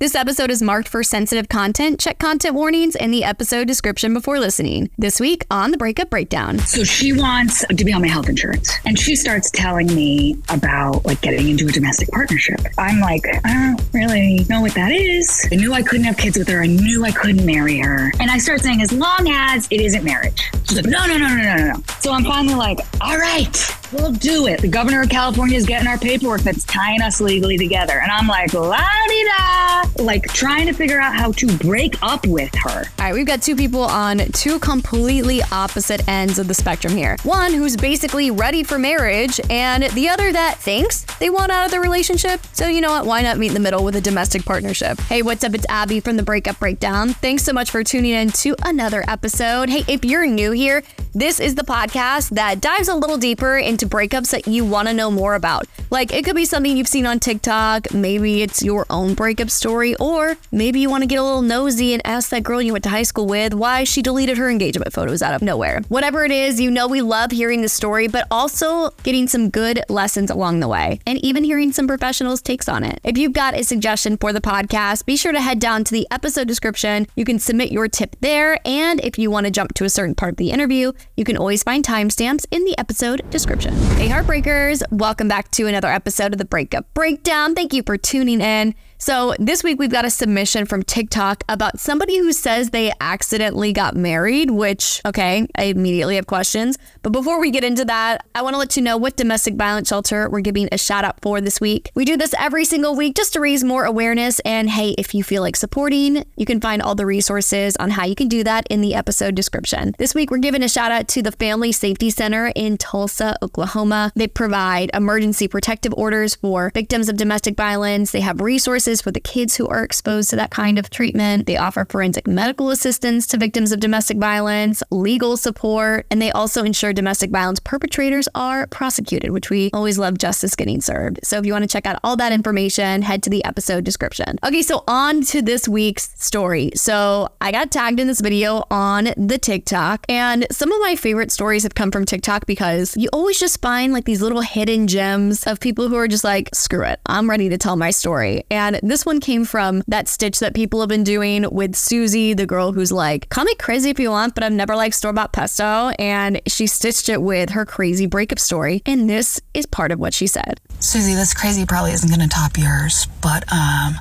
[0.00, 2.00] This episode is marked for sensitive content.
[2.00, 4.88] Check content warnings in the episode description before listening.
[4.96, 6.58] This week on the Breakup Breakdown.
[6.60, 8.72] So she wants to be on my health insurance.
[8.86, 12.60] And she starts telling me about like getting into a domestic partnership.
[12.78, 15.46] I'm like, I don't really know what that is.
[15.52, 16.62] I knew I couldn't have kids with her.
[16.62, 18.10] I knew I couldn't marry her.
[18.20, 20.50] And I start saying, as long as it isn't marriage.
[20.64, 21.82] She's like, no, no, no, no, no, no.
[21.98, 24.62] So I'm finally like, all right, we'll do it.
[24.62, 28.00] The governor of California is getting our paperwork that's tying us legally together.
[28.00, 29.89] And I'm like, la di da.
[29.98, 32.84] Like trying to figure out how to break up with her.
[32.98, 37.16] All right, we've got two people on two completely opposite ends of the spectrum here.
[37.22, 41.70] One who's basically ready for marriage, and the other that thinks they want out of
[41.70, 42.40] the relationship.
[42.52, 43.06] So, you know what?
[43.06, 44.98] Why not meet in the middle with a domestic partnership?
[45.00, 45.54] Hey, what's up?
[45.54, 47.10] It's Abby from the Breakup Breakdown.
[47.14, 49.68] Thanks so much for tuning in to another episode.
[49.68, 50.82] Hey, if you're new here,
[51.14, 54.94] this is the podcast that dives a little deeper into breakups that you want to
[54.94, 55.66] know more about.
[55.90, 59.96] Like, it could be something you've seen on TikTok, maybe it's your own breakup story,
[59.96, 62.84] or maybe you want to get a little nosy and ask that girl you went
[62.84, 65.80] to high school with why she deleted her engagement photos out of nowhere.
[65.88, 69.82] Whatever it is, you know we love hearing the story, but also getting some good
[69.88, 73.00] lessons along the way, and even hearing some professionals' takes on it.
[73.02, 76.06] If you've got a suggestion for the podcast, be sure to head down to the
[76.12, 77.08] episode description.
[77.16, 80.14] You can submit your tip there, and if you want to jump to a certain
[80.14, 83.74] part of the interview, you can always find timestamps in the episode description.
[83.96, 87.54] Hey, Heartbreakers, welcome back to another episode of the Breakup Breakdown.
[87.54, 88.74] Thank you for tuning in.
[89.02, 93.72] So, this week we've got a submission from TikTok about somebody who says they accidentally
[93.72, 96.76] got married, which, okay, I immediately have questions.
[97.00, 99.88] But before we get into that, I want to let you know what domestic violence
[99.88, 101.90] shelter we're giving a shout out for this week.
[101.94, 104.38] We do this every single week just to raise more awareness.
[104.40, 108.04] And hey, if you feel like supporting, you can find all the resources on how
[108.04, 109.94] you can do that in the episode description.
[109.96, 114.12] This week, we're giving a shout out to the Family Safety Center in Tulsa, Oklahoma.
[114.14, 118.12] They provide emergency protective orders for victims of domestic violence.
[118.12, 121.46] They have resources for the kids who are exposed to that kind of treatment.
[121.46, 126.64] They offer forensic medical assistance to victims of domestic violence, legal support, and they also
[126.64, 131.20] ensure domestic violence perpetrators are prosecuted, which we always love justice getting served.
[131.22, 134.38] So if you want to check out all that information, head to the episode description.
[134.42, 136.70] Okay, so on to this week's story.
[136.74, 141.30] So I got tagged in this video on the TikTok, and some of my favorite
[141.30, 145.46] stories have come from TikTok because you always just find like these little hidden gems
[145.46, 148.44] of people who are just like, screw it, I'm ready to tell my story.
[148.50, 152.46] And this one came from that stitch that people have been doing with Susie, the
[152.46, 155.32] girl who's like, call me crazy if you want, but I've never liked store bought
[155.32, 155.90] pesto.
[155.98, 158.82] And she stitched it with her crazy breakup story.
[158.86, 160.60] And this is part of what she said.
[160.78, 163.94] Susie, this crazy probably isn't going to top yours, but um,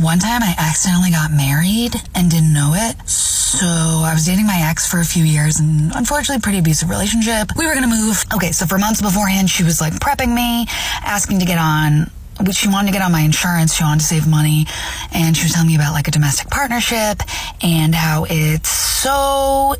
[0.00, 3.08] one time I accidentally got married and didn't know it.
[3.08, 7.48] So I was dating my ex for a few years and unfortunately pretty abusive relationship.
[7.56, 8.24] We were going to move.
[8.34, 10.66] Okay, so for months beforehand, she was like prepping me,
[11.04, 12.10] asking to get on
[12.40, 13.74] which she wanted to get on my insurance.
[13.74, 14.66] She wanted to save money.
[15.12, 17.20] And she was telling me about like a domestic partnership
[17.62, 19.74] and how it's so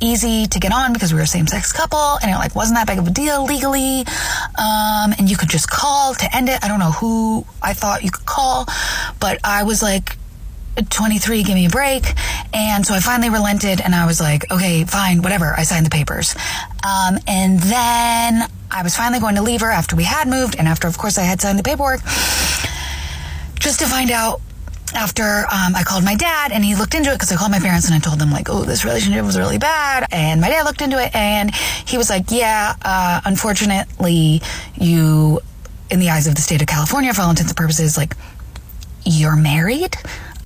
[0.00, 2.76] easy to get on because we were a same sex couple and it like wasn't
[2.76, 4.00] that big of a deal legally.
[4.58, 6.64] Um, and you could just call to end it.
[6.64, 8.66] I don't know who I thought you could call,
[9.20, 10.16] but I was like,
[10.88, 12.04] 23, give me a break.
[12.54, 15.54] And so I finally relented and I was like, okay, fine, whatever.
[15.56, 16.34] I signed the papers.
[16.84, 20.68] Um, and then I was finally going to leave her after we had moved and
[20.68, 22.00] after, of course, I had signed the paperwork
[23.58, 24.40] just to find out
[24.94, 25.22] after
[25.52, 27.86] um, I called my dad and he looked into it because I called my parents
[27.86, 30.06] and I told them like, oh, this relationship was really bad.
[30.10, 34.42] And my dad looked into it and he was like, yeah, uh, unfortunately,
[34.74, 35.40] you,
[35.90, 38.16] in the eyes of the state of California, for all intents and purposes, like,
[39.04, 39.96] you're married.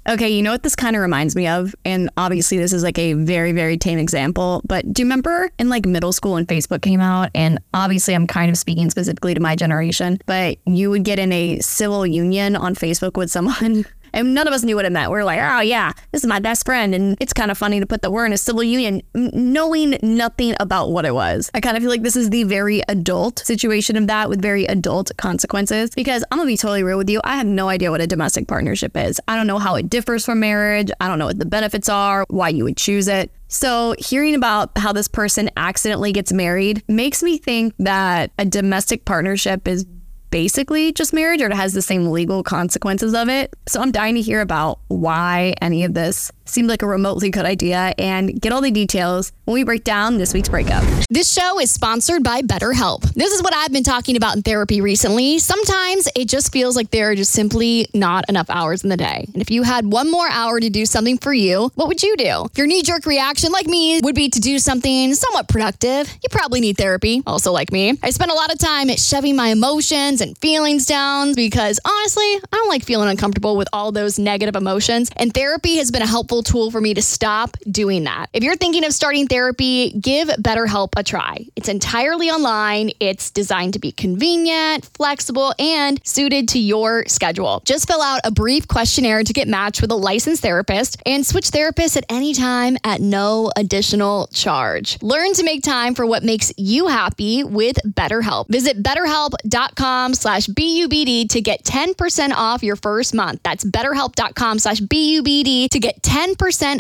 [0.06, 1.75] Okay, you know what this kind of reminds me of?
[1.87, 5.71] And obviously, this is like a very, very tame example, but do you remember in
[5.71, 7.31] like middle school when Facebook came out?
[7.35, 11.33] And obviously, I'm kind of speaking specifically to my generation, but you would get in
[11.33, 13.87] a civil union on Facebook with someone.
[14.14, 15.11] And none of us knew what it meant.
[15.11, 16.94] We are like, oh, yeah, this is my best friend.
[16.94, 20.55] And it's kind of funny to put that we're in a civil union knowing nothing
[20.61, 21.50] about what it was.
[21.52, 24.64] I kind of feel like this is the very adult situation of that with very
[24.66, 27.20] adult consequences because I'm going to be totally real with you.
[27.25, 29.20] I have no idea what a domestic partnership is.
[29.26, 30.90] I don't know how it differs from marriage.
[31.00, 33.32] I don't know what the benefits are, why you would choose it.
[33.49, 39.05] So, hearing about how this person accidentally gets married makes me think that a domestic
[39.05, 39.87] partnership is
[40.35, 43.55] basically just marriage or it has the same legal consequences of it.
[43.69, 47.44] So I'm dying to hear about why any of this seemed like a remotely good
[47.44, 50.85] idea and get all the details when we break down this week's breakup.
[51.11, 53.02] This show is sponsored by BetterHelp.
[53.14, 55.38] This is what I've been talking about in therapy recently.
[55.38, 59.26] Sometimes it just feels like there are just simply not enough hours in the day.
[59.32, 62.17] And if you had one more hour to do something for you, what would you
[62.17, 62.47] do?
[62.56, 66.08] Your knee jerk reaction, like me, would be to do something somewhat productive.
[66.23, 67.99] You probably need therapy, also like me.
[68.02, 72.40] I spend a lot of time shoving my emotions and feelings down because honestly, I
[72.52, 75.11] don't like feeling uncomfortable with all those negative emotions.
[75.17, 78.29] And therapy has been a helpful tool for me to stop doing that.
[78.33, 81.47] If you're thinking of starting therapy, give BetterHelp a try.
[81.57, 87.63] It's entirely online, it's designed to be convenient, flexible, and suited to your schedule.
[87.65, 91.51] Just fill out a brief questionnaire to get matched with a licensed therapist and switch
[91.51, 95.01] therapists at any time at no additional charge.
[95.03, 98.49] Learn to make time for what makes you happy with BetterHelp.
[98.49, 103.41] Visit betterhelp.com slash B-U-B-D to get 10% off your first month.
[103.43, 106.24] That's betterhelp.com slash B-U-B-D to get 10%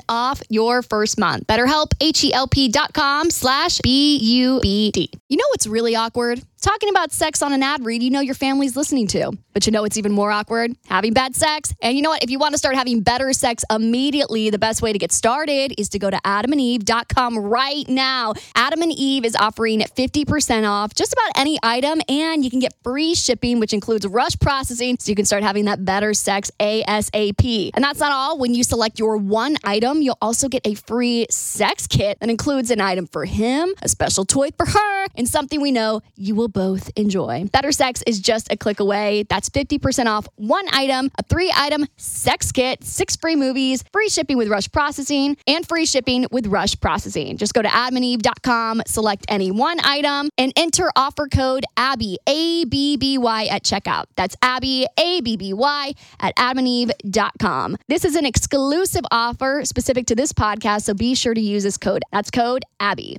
[0.08, 1.46] off your first month.
[1.46, 5.10] BetterHelp, H-E-L-P dot com slash B-U-B-D.
[5.28, 6.42] You know what's really awkward?
[6.64, 9.32] Talking about sex on an ad read you know your family's listening to.
[9.52, 10.72] But you know it's even more awkward?
[10.86, 11.74] Having bad sex.
[11.82, 12.24] And you know what?
[12.24, 15.74] If you want to start having better sex immediately, the best way to get started
[15.78, 18.32] is to go to adamandeve.com right now.
[18.56, 22.72] Adam and Eve is offering 50% off just about any item, and you can get
[22.82, 27.72] free shipping, which includes rush processing, so you can start having that better sex ASAP.
[27.74, 28.38] And that's not all.
[28.38, 32.70] When you select your one item, you'll also get a free sex kit that includes
[32.70, 36.53] an item for him, a special toy for her, and something we know you will
[36.54, 37.44] both enjoy.
[37.52, 39.24] Better sex is just a click away.
[39.28, 44.38] That's 50% off one item, a three item sex kit, six free movies, free shipping
[44.38, 47.36] with rush processing, and free shipping with rush processing.
[47.36, 52.96] Just go to adamandeve.com, select any one item, and enter offer code ABBY, A B
[52.96, 54.04] B Y at checkout.
[54.16, 57.76] That's Abby, A B B Y at adamandeve.com.
[57.88, 61.76] This is an exclusive offer specific to this podcast, so be sure to use this
[61.76, 62.02] code.
[62.12, 63.18] That's code ABBY.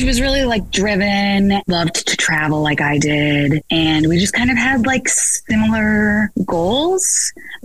[0.00, 3.62] She was really like driven, loved to travel like I did.
[3.70, 7.04] And we just kind of had like similar goals.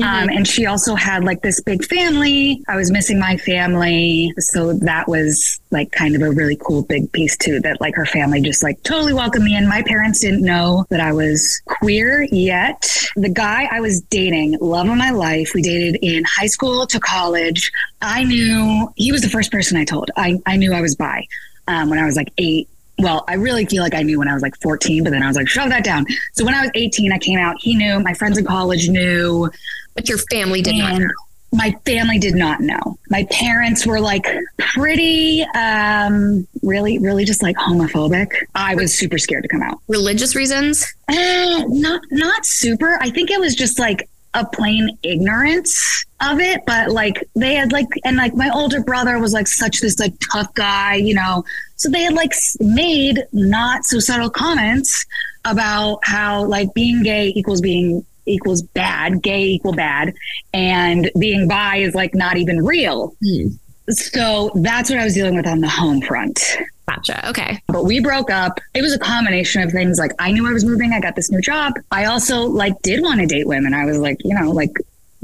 [0.03, 2.61] Um, and she also had like this big family.
[2.67, 4.33] I was missing my family.
[4.37, 8.05] So that was like kind of a really cool big piece too, that like her
[8.05, 9.65] family just like totally welcomed me in.
[9.65, 12.85] My parents didn't know that I was queer yet.
[13.15, 16.99] The guy I was dating, love of my life, we dated in high school to
[16.99, 17.71] college.
[18.01, 20.11] I knew he was the first person I told.
[20.17, 21.25] I, I knew I was bi
[21.67, 22.69] um, when I was like eight.
[22.97, 25.27] Well, I really feel like I knew when I was like 14, but then I
[25.27, 26.05] was like, shove that down.
[26.33, 27.57] So when I was 18, I came out.
[27.59, 27.99] He knew.
[27.99, 29.49] My friends in college knew.
[29.95, 31.09] But your family did not know.
[31.51, 32.97] My family did not know.
[33.09, 34.25] My parents were like
[34.57, 38.31] pretty, um, really, really just like homophobic.
[38.55, 39.79] I was super scared to come out.
[39.87, 40.85] Religious reasons?
[41.07, 42.97] Uh, not, not super.
[43.01, 47.71] I think it was just like a plain ignorance of it, but like they had
[47.71, 51.43] like, and like my older brother was like such this like tough guy, you know.
[51.77, 55.05] So they had like made not so subtle comments
[55.45, 60.13] about how like being gay equals being equals bad, gay equal bad,
[60.53, 63.15] and being bi is like not even real.
[63.23, 63.47] Hmm.
[63.89, 66.57] So that's what I was dealing with on the home front.
[66.87, 67.29] Gotcha.
[67.29, 67.61] Okay.
[67.67, 68.59] But we broke up.
[68.73, 69.97] It was a combination of things.
[69.97, 70.93] Like I knew I was moving.
[70.93, 71.73] I got this new job.
[71.91, 73.73] I also like did want to date women.
[73.73, 74.71] I was like, you know, like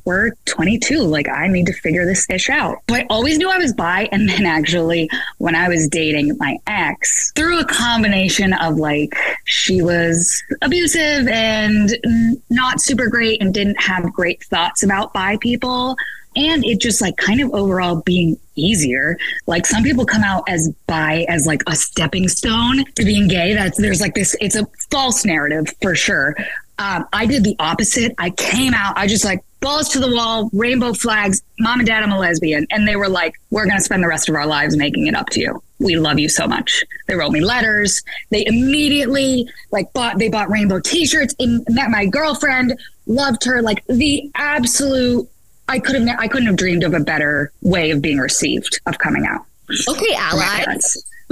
[0.06, 1.00] we're 22.
[1.00, 2.78] Like I need to figure this ish out.
[2.90, 4.10] So I always knew I was bi.
[4.12, 9.14] And then actually, when I was dating my ex, through a combination of like
[9.46, 11.92] she was abusive and
[12.50, 15.96] not super great and didn't have great thoughts about bi people.
[16.36, 19.18] And it just like kind of overall being easier.
[19.48, 23.54] Like some people come out as bi as like a stepping stone to being gay.
[23.54, 26.36] That's there's like this, it's a false narrative for sure.
[26.80, 28.16] Um, I did the opposite.
[28.18, 32.02] I came out, I just like balls to the wall, rainbow flags, mom and dad,
[32.02, 32.66] I'm a lesbian.
[32.72, 35.14] And they were like, we're going to spend the rest of our lives making it
[35.16, 35.62] up to you.
[35.80, 36.84] we love you so much.
[37.08, 38.02] They wrote me letters.
[38.32, 43.86] They immediately like bought they bought rainbow t-shirts and met my girlfriend, loved her like
[43.88, 45.30] the absolute
[45.72, 48.98] I could have I couldn't have dreamed of a better way of being received of
[48.98, 49.46] coming out.
[49.88, 50.66] Okay, ally.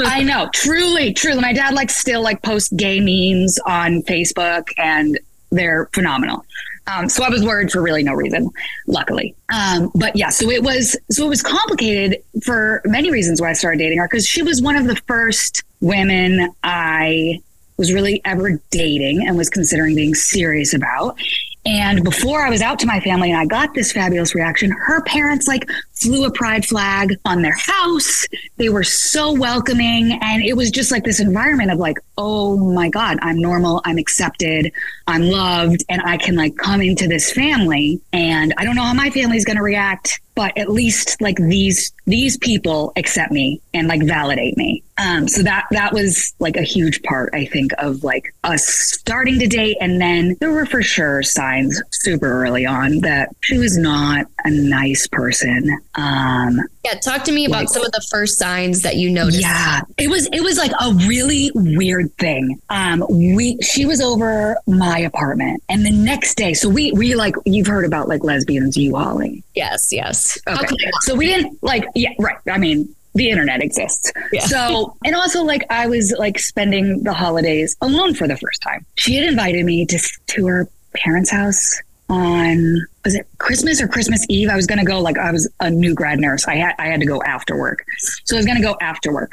[0.01, 1.41] I know, truly, truly.
[1.41, 5.19] My dad like still like posts gay memes on Facebook, and
[5.51, 6.45] they're phenomenal.
[6.87, 8.49] Um, so I was worried for really no reason,
[8.87, 9.35] luckily.
[9.53, 13.53] Um, but yeah, so it was so it was complicated for many reasons why I
[13.53, 17.41] started dating her because she was one of the first women I
[17.75, 21.17] was really ever dating and was considering being serious about.
[21.65, 25.01] And before I was out to my family and I got this fabulous reaction, her
[25.03, 25.69] parents like
[26.01, 28.25] flew a pride flag on their house.
[28.57, 30.17] They were so welcoming.
[30.21, 33.97] And it was just like this environment of like, oh my God, I'm normal, I'm
[33.97, 34.71] accepted,
[35.07, 38.01] I'm loved, and I can like come into this family.
[38.13, 42.37] And I don't know how my family's gonna react, but at least like these these
[42.37, 44.81] people accept me and like validate me.
[44.97, 49.39] Um, so that that was like a huge part, I think, of like us starting
[49.39, 49.77] to date.
[49.81, 54.49] And then there were for sure signs super early on that she was not a
[54.49, 55.79] nice person.
[55.95, 59.41] Um, Yeah, talk to me about some of the first signs that you noticed.
[59.41, 62.61] yeah, it was it was like a really weird thing.
[62.69, 67.35] Um, we she was over my apartment, and the next day, so we we like
[67.45, 69.43] you've heard about like lesbians u-hauling.
[69.55, 70.37] Yes, yes.
[70.47, 70.65] Okay.
[70.65, 70.91] Okay.
[71.01, 72.37] So we didn't like, yeah, right.
[72.49, 74.11] I mean, the internet exists.
[74.31, 74.41] Yeah.
[74.45, 78.85] So, and also like I was like spending the holidays alone for the first time.
[78.95, 84.25] She had invited me to, to her parents' house on, was it Christmas or Christmas
[84.29, 84.49] Eve?
[84.49, 86.47] I was going to go like, I was a new grad nurse.
[86.47, 87.83] I had, I had to go after work.
[88.25, 89.31] So I was going to go after work.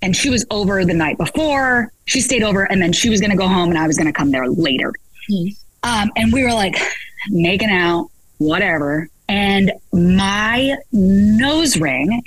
[0.00, 1.92] And she was over the night before.
[2.04, 4.06] She stayed over and then she was going to go home and I was going
[4.06, 4.92] to come there later.
[5.82, 6.76] Um, and we were like
[7.28, 9.08] making out, whatever.
[9.28, 12.22] And my nose ring,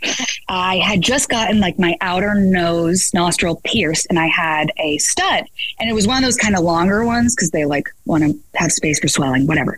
[0.47, 5.45] I had just gotten like my outer nose nostril pierced and I had a stud.
[5.79, 8.39] And it was one of those kind of longer ones because they like want to
[8.55, 9.75] have space for swelling, whatever.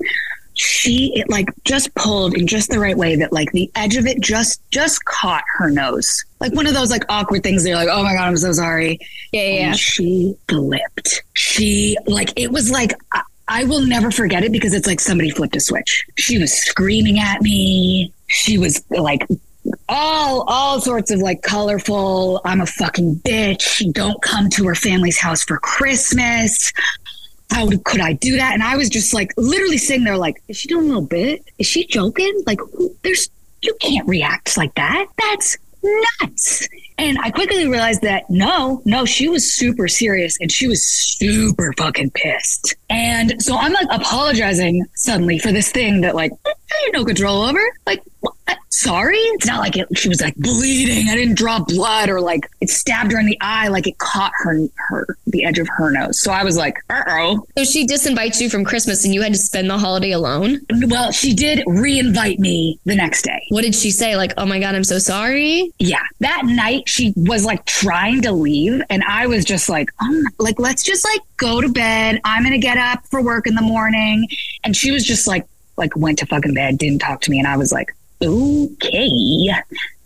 [0.56, 4.06] She it like just pulled in just the right way that like the edge of
[4.06, 6.24] it just just caught her nose.
[6.40, 7.64] Like one of those like awkward things.
[7.64, 9.00] They're like, oh my god, I'm so sorry.
[9.32, 9.68] Yeah, yeah.
[9.70, 11.24] And she flipped.
[11.34, 15.30] She like it was like uh, I, will never forget it because it's like somebody
[15.30, 16.06] flipped a switch.
[16.18, 18.14] She was screaming at me.
[18.28, 19.28] She was like
[19.88, 22.42] all all sorts of like colorful.
[22.46, 23.92] I'm a fucking bitch.
[23.94, 26.72] Don't come to her family's house for Christmas.
[27.52, 28.54] How could I do that?
[28.54, 31.44] And I was just like literally sitting there like, is she doing a little bit?
[31.60, 32.44] Is she joking?
[32.48, 32.60] Like,
[33.04, 33.30] there's
[33.62, 35.08] you can't react like that.
[35.18, 36.68] That's nuts.
[36.98, 41.74] And I quickly realized that no, no, she was super serious and she was super
[41.78, 42.76] fucking pissed.
[42.90, 46.54] And so I'm like apologizing suddenly for this thing that like I
[46.86, 47.62] had no control over.
[47.86, 48.02] Like?
[48.84, 49.18] Sorry.
[49.18, 51.08] It's not like it, she was like bleeding.
[51.08, 53.70] I didn't draw blood or like it stabbed her in the eye.
[53.70, 56.22] Like it caught her, her, the edge of her nose.
[56.22, 57.46] So I was like, uh oh.
[57.58, 60.60] So she disinvites you from Christmas and you had to spend the holiday alone?
[60.88, 63.42] Well, she did re-invite me the next day.
[63.50, 64.16] What did she say?
[64.16, 65.72] Like, oh my God, I'm so sorry?
[65.80, 66.04] Yeah.
[66.20, 70.60] That night she was like trying to leave and I was just like, oh, like
[70.60, 72.20] let's just like go to bed.
[72.26, 74.28] I'm going to get up for work in the morning.
[74.64, 77.48] And she was just like like went to fucking bed, didn't talk to me and
[77.48, 79.50] I was like, "Okay.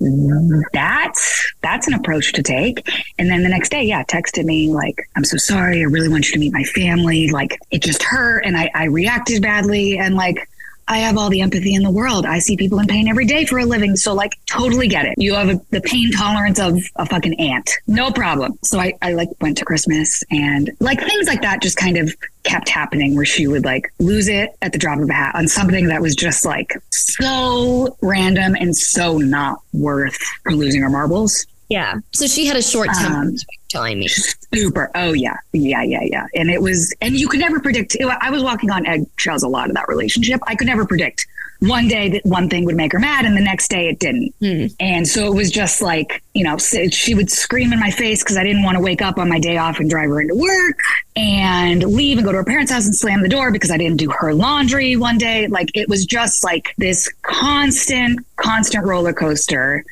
[0.02, 4.72] Mm, that's that's an approach to take." And then the next day, yeah, texted me
[4.72, 5.80] like, "I'm so sorry.
[5.82, 7.30] I really want you to meet my family.
[7.30, 10.48] Like it just hurt and I I reacted badly and like
[10.88, 12.26] I have all the empathy in the world.
[12.26, 13.96] I see people in pain every day for a living.
[13.96, 15.16] So like totally get it.
[15.18, 17.70] You have a, the pain tolerance of a fucking ant.
[17.88, 18.58] No problem.
[18.64, 22.14] So I, I like went to Christmas and like things like that just kind of
[22.44, 25.48] kept happening where she would like lose it at the drop of a hat on
[25.48, 31.46] something that was just like so random and so not worth her losing her marbles.
[31.70, 31.96] Yeah.
[32.14, 34.08] So she had a short temper, Um, what you're telling me.
[34.08, 34.90] Super.
[34.96, 36.28] Oh yeah, yeah, yeah, yeah.
[36.34, 37.98] And it was, and you could never predict.
[38.22, 40.40] I was walking on eggshells a lot of that relationship.
[40.48, 41.26] I could never predict
[41.60, 44.32] one day that one thing would make her mad, and the next day it didn't.
[44.80, 48.38] And so it was just like, you know, she would scream in my face because
[48.38, 50.80] I didn't want to wake up on my day off and drive her into work
[51.16, 53.98] and leave and go to her parents' house and slam the door because I didn't
[53.98, 55.48] do her laundry one day.
[55.48, 59.84] Like it was just like this constant, constant roller coaster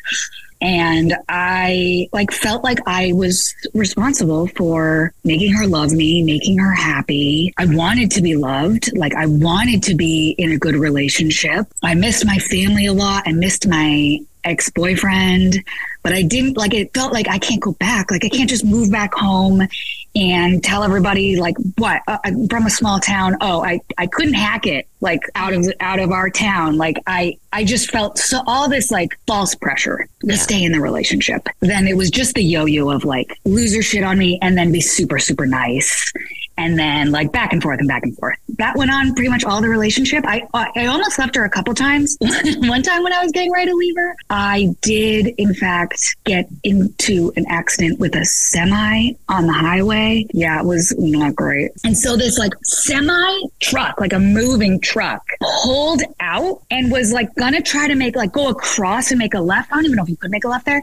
[0.62, 6.74] and I like felt like I was responsible for making her love me, making her
[6.74, 7.54] happy.
[7.58, 11.68] I wanted to be loved, like I wanted to be in a good relationship.
[11.84, 13.24] I missed my family a lot.
[13.26, 15.58] I missed my ex-boyfriend,
[16.04, 18.12] but I didn't like it felt like I can't go back.
[18.12, 19.68] Like I can't just move back home
[20.16, 23.36] and tell everybody like what uh, I'm from a small town.
[23.42, 26.78] Oh, I I couldn't hack it like out of out of our town.
[26.78, 30.36] Like I I just felt so all this like false pressure to Yeah.
[30.36, 31.48] stay in the relationship.
[31.60, 34.82] Then it was just the yo-yo of like loser shit on me and then be
[34.82, 36.12] super super nice.
[36.58, 38.38] And then like back and forth and back and forth.
[38.58, 40.24] That went on pretty much all the relationship.
[40.26, 42.18] I I almost left her a couple times.
[42.22, 46.48] One time when I was getting ready to leave her, I did in fact get
[46.64, 50.26] into an accident with a semi on the highway.
[50.34, 51.72] Yeah, it was not great.
[51.84, 57.34] And so this like semi truck, like a moving truck, pulled out and was like
[57.36, 59.72] gonna try to make like go across and make a left.
[59.72, 60.82] I don't even know if you could make a left there,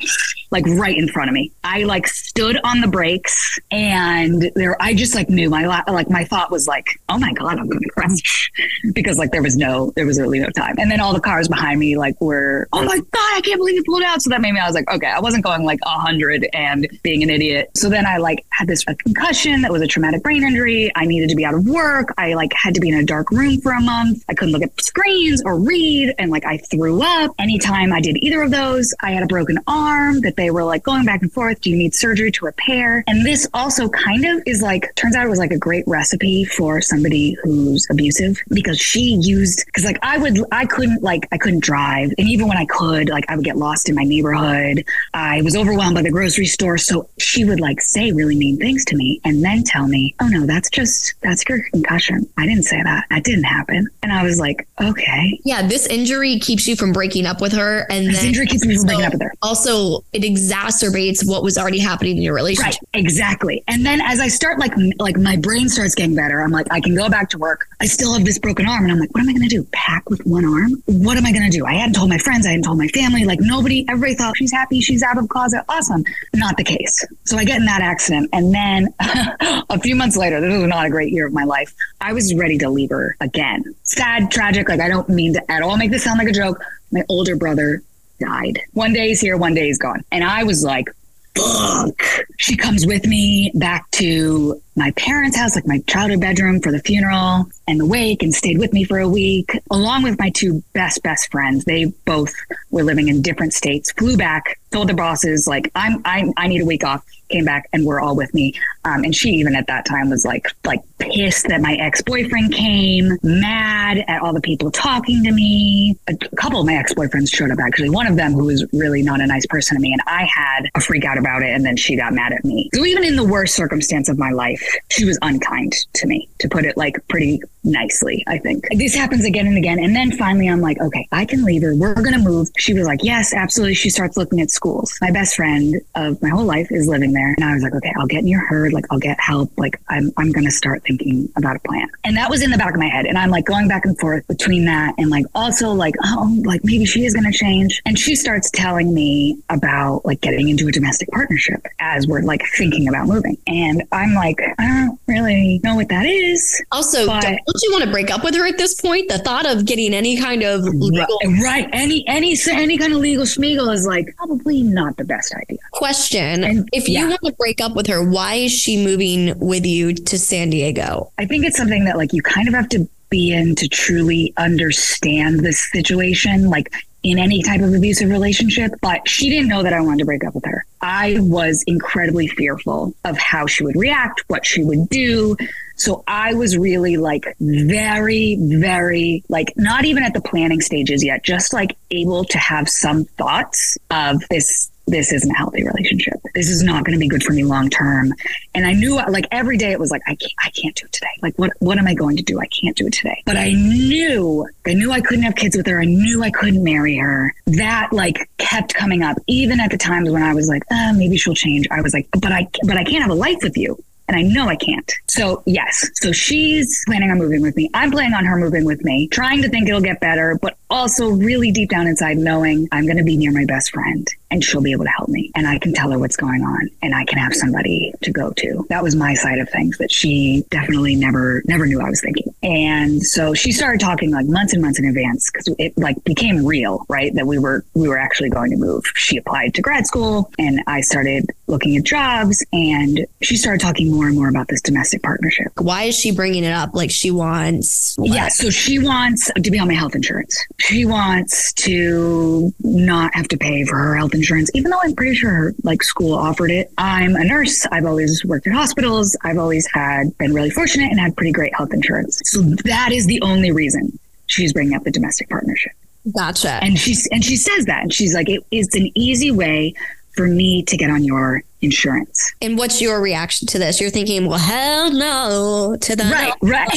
[0.51, 1.53] like right in front of me.
[1.65, 6.11] I like stood on the brakes and there I just like knew my la- like
[6.11, 8.51] my thought was like, oh my god, I'm gonna crash
[8.95, 10.75] because like there was no there was really no time.
[10.79, 13.77] And then all the cars behind me like were oh my god, I can't believe
[13.77, 14.23] you pulled out.
[14.23, 17.23] So that made me I was like, okay, I wasn't going like hundred and being
[17.23, 17.71] an idiot.
[17.77, 20.91] So then I like had this concussion that was a traumatic brain injury.
[20.95, 22.13] I needed to be out of work.
[22.19, 24.25] I like had to be in a dark room for a month.
[24.29, 27.33] I couldn't look at screens or read, and like I threw up.
[27.39, 30.83] Anytime I did either of those, I had a broken arm that they were like
[30.83, 31.61] going back and forth.
[31.61, 33.05] Do you need surgery to repair?
[33.07, 36.45] And this also kind of is like turns out it was like a great recipe
[36.45, 41.39] for somebody who's abusive because she used because like I would I couldn't like I
[41.39, 44.85] couldn't drive, and even when I could, like I would get lost in my neighborhood.
[45.15, 48.85] I was overwhelmed by the grocery store, so she would like say really mean things
[48.87, 52.29] to me, and then tell me, "Oh no, that's just that's your concussion.
[52.39, 53.05] I didn't say that.
[53.11, 57.27] That didn't happen." And I was like, "Okay." Yeah, this injury keeps you from breaking
[57.27, 59.33] up with her, and This then injury keeps me from breaking up with her.
[59.43, 62.81] Also, it exacerbates what was already happening in your relationship.
[62.95, 63.63] Right, exactly.
[63.69, 66.81] And then as I start like like my brain starts getting better, I'm like I
[66.81, 67.69] can go back to work.
[67.81, 69.65] I still have this broken arm, and I'm like, what am I going to do?
[69.73, 70.83] Pack with one arm?
[70.87, 71.67] What am I going to do?
[71.67, 73.25] I hadn't told my friends, I hadn't told my family.
[73.25, 76.05] Like nobody, everybody thought she's happy, she's out of closet, awesome.
[76.35, 77.05] Not the case.
[77.25, 80.87] So I get in that accident, and then a few months later, this was not
[80.87, 81.75] a great year of my life.
[82.01, 83.65] I was ready to leave her again.
[83.83, 84.69] Sad, tragic.
[84.69, 86.63] Like I don't mean to at all make this sound like a joke.
[86.93, 87.83] My older brother
[88.21, 88.61] died.
[88.73, 90.05] One day he's here, one day he's gone.
[90.13, 90.89] And I was like,
[91.35, 92.03] fuck.
[92.39, 96.81] She comes with me back to my parents' house, like my childhood bedroom for the
[96.81, 100.63] funeral and the wake, and stayed with me for a week, along with my two
[100.73, 101.65] best, best friends.
[101.65, 102.35] They both
[102.71, 106.63] were living in different states, flew back, told the bosses, like, I'm, I'm I need
[106.63, 108.55] a week off, came back and were all with me.
[108.85, 113.19] Um, and she even at that time was like, like pissed that my ex-boyfriend came,
[113.23, 115.97] mad at all the people talking to me.
[116.09, 117.91] A couple of my ex-boyfriends showed up actually.
[117.91, 120.71] One of them who was really not a nice person to me, and I had
[120.75, 122.71] a freak out about it, and then she got mad at me.
[122.75, 126.49] So even in the worst circumstance of my life, she was unkind to me, to
[126.49, 128.65] put it like pretty nicely, I think.
[128.77, 129.79] This happens again and again.
[129.79, 131.75] And then finally I'm like, okay, I can leave her.
[131.75, 132.49] We're gonna move.
[132.59, 133.75] She was like, Yes, absolutely.
[133.75, 134.97] She starts looking at schools.
[135.01, 137.35] My best friend of my whole life is living there.
[137.37, 139.51] And I was like, okay, I'll get in your herd, like I'll get help.
[139.57, 141.89] Like I'm I'm gonna start thinking about a plan.
[142.05, 143.07] And that was in the back of my head.
[143.07, 146.63] And I'm like going back and forth between that and like also like, oh, like
[146.65, 147.81] maybe she is gonna change.
[147.87, 152.43] And she starts telling me about like getting into a domestic partnership as we're like
[152.57, 153.37] thinking about moving.
[153.47, 156.63] And I'm like, I don't really know what that is.
[156.73, 159.09] Also, But- don't you want to break up with her at this point?
[159.09, 161.69] The thought of getting any kind of legal Right.
[161.73, 165.59] Any any any kind of legal schmiegel is like probably not the best idea.
[165.73, 166.45] question.
[166.45, 169.93] And- if you want to break up with her, why is she moving with you
[169.95, 171.13] to San Diego?
[171.19, 174.33] I think it's something that like you kind of have to be in to truly
[174.39, 178.73] understand this situation, like in any type of abusive relationship.
[178.81, 180.65] But she didn't know that I wanted to break up with her.
[180.81, 185.37] I was incredibly fearful of how she would react, what she would do.
[185.83, 191.25] So I was really like very, very like not even at the planning stages yet,
[191.25, 196.15] just like able to have some thoughts of this this isn't a healthy relationship.
[196.35, 198.13] This is not going to be good for me long term.
[198.55, 200.93] And I knew like every day it was like I can't I can't do it
[200.93, 201.11] today.
[201.21, 202.39] Like what what am I going to do?
[202.39, 203.21] I can't do it today.
[203.27, 205.81] But I knew I knew I couldn't have kids with her.
[205.81, 207.35] I knew I couldn't marry her.
[207.47, 211.17] That like kept coming up even at the times when I was like, uh, maybe
[211.17, 211.67] she'll change.
[211.73, 213.83] I was like, but I but I can't have a life with you.
[214.09, 214.93] And I know I can't.
[215.09, 215.89] So, yes.
[215.95, 217.71] So she's planning on moving with me.
[217.75, 221.11] I'm planning on her moving with me, trying to think it'll get better, but also
[221.11, 224.63] really deep down inside knowing I'm going to be near my best friend and she'll
[224.63, 227.05] be able to help me and I can tell her what's going on and I
[227.05, 228.67] can have somebody to go to.
[228.71, 232.35] That was my side of things that she definitely never, never knew I was thinking.
[232.43, 236.47] And so she started talking like months and months in advance because it like became
[236.47, 237.15] real, right?
[237.15, 238.85] That we were, we were actually going to move.
[238.97, 243.93] She applied to grad school and I started looking at jobs and she started talking
[243.93, 245.53] more and more about this domestic partnership.
[245.59, 246.75] Why is she bringing it up?
[246.75, 247.95] Like she wants.
[247.97, 248.11] what?
[248.11, 250.43] Yeah, so she wants to be on my health insurance.
[250.59, 255.15] She wants to not have to pay for her health insurance, even though I'm pretty
[255.15, 256.73] sure her like school offered it.
[256.79, 257.67] I'm a nurse.
[257.71, 259.17] I've always worked at hospitals.
[259.23, 262.21] I've always had been really fortunate and had pretty great health insurance.
[262.25, 265.73] So that is the only reason she's bringing up the domestic partnership.
[266.17, 266.59] Gotcha.
[266.63, 269.75] And she's and she says that, and she's like, it is an easy way
[270.15, 272.33] for me to get on your insurance.
[272.43, 273.81] And what's your reaction to this?
[273.81, 276.37] You're thinking, well, hell no to that.
[276.43, 276.69] Right,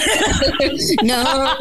[0.53, 0.81] right.
[1.01, 1.55] no.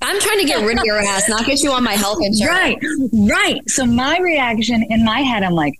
[0.00, 2.48] I'm trying to get rid of your ass, not get you on my health insurance.
[2.50, 2.78] Right,
[3.12, 3.60] right.
[3.68, 5.74] So my reaction in my head, I'm like,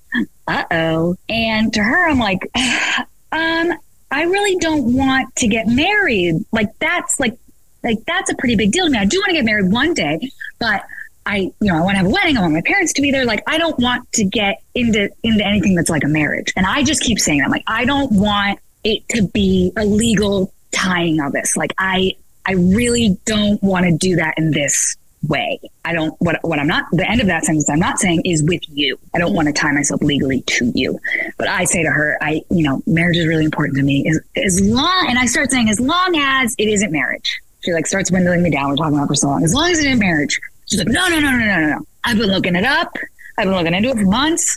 [0.47, 1.17] uh oh.
[1.29, 2.41] And to her, I'm like,
[3.33, 3.73] um,
[4.11, 6.45] I really don't want to get married.
[6.53, 7.39] Like that's like,
[7.83, 8.99] like that's a pretty big deal to me.
[8.99, 10.83] I do want to get married one day, but
[11.27, 12.37] I, you know, I want to have a wedding.
[12.37, 13.25] I want my parents to be there.
[13.25, 16.53] Like, I don't want to get into into anything that's like a marriage.
[16.57, 17.51] And I just keep saying that.
[17.51, 21.57] Like, I don't want it to be a legal tying of this.
[21.57, 24.97] Like, I, I really don't want to do that in this
[25.29, 25.61] way.
[25.85, 26.15] I don't.
[26.21, 26.87] What what I'm not.
[26.93, 28.99] The end of that sentence I'm not saying is with you.
[29.15, 30.99] I don't want to tie myself legally to you.
[31.37, 34.09] But I say to her, I, you know, marriage is really important to me.
[34.09, 37.41] As as long, and I start saying, as long as it isn't marriage.
[37.63, 38.71] She like starts windling me down.
[38.71, 39.45] We're talking about for so long.
[39.45, 40.41] As long as it isn't marriage.
[40.71, 41.87] She's like, no, no, no, no, no, no.
[42.05, 42.95] I've been looking it up.
[43.37, 44.57] I've been looking into it for months.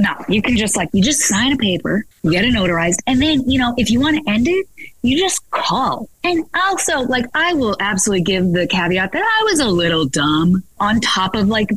[0.00, 3.22] No, you can just like you just sign a paper, you get it notarized, and
[3.22, 4.66] then you know if you want to end it,
[5.02, 6.08] you just call.
[6.24, 10.64] And also, like I will absolutely give the caveat that I was a little dumb
[10.80, 11.70] on top of like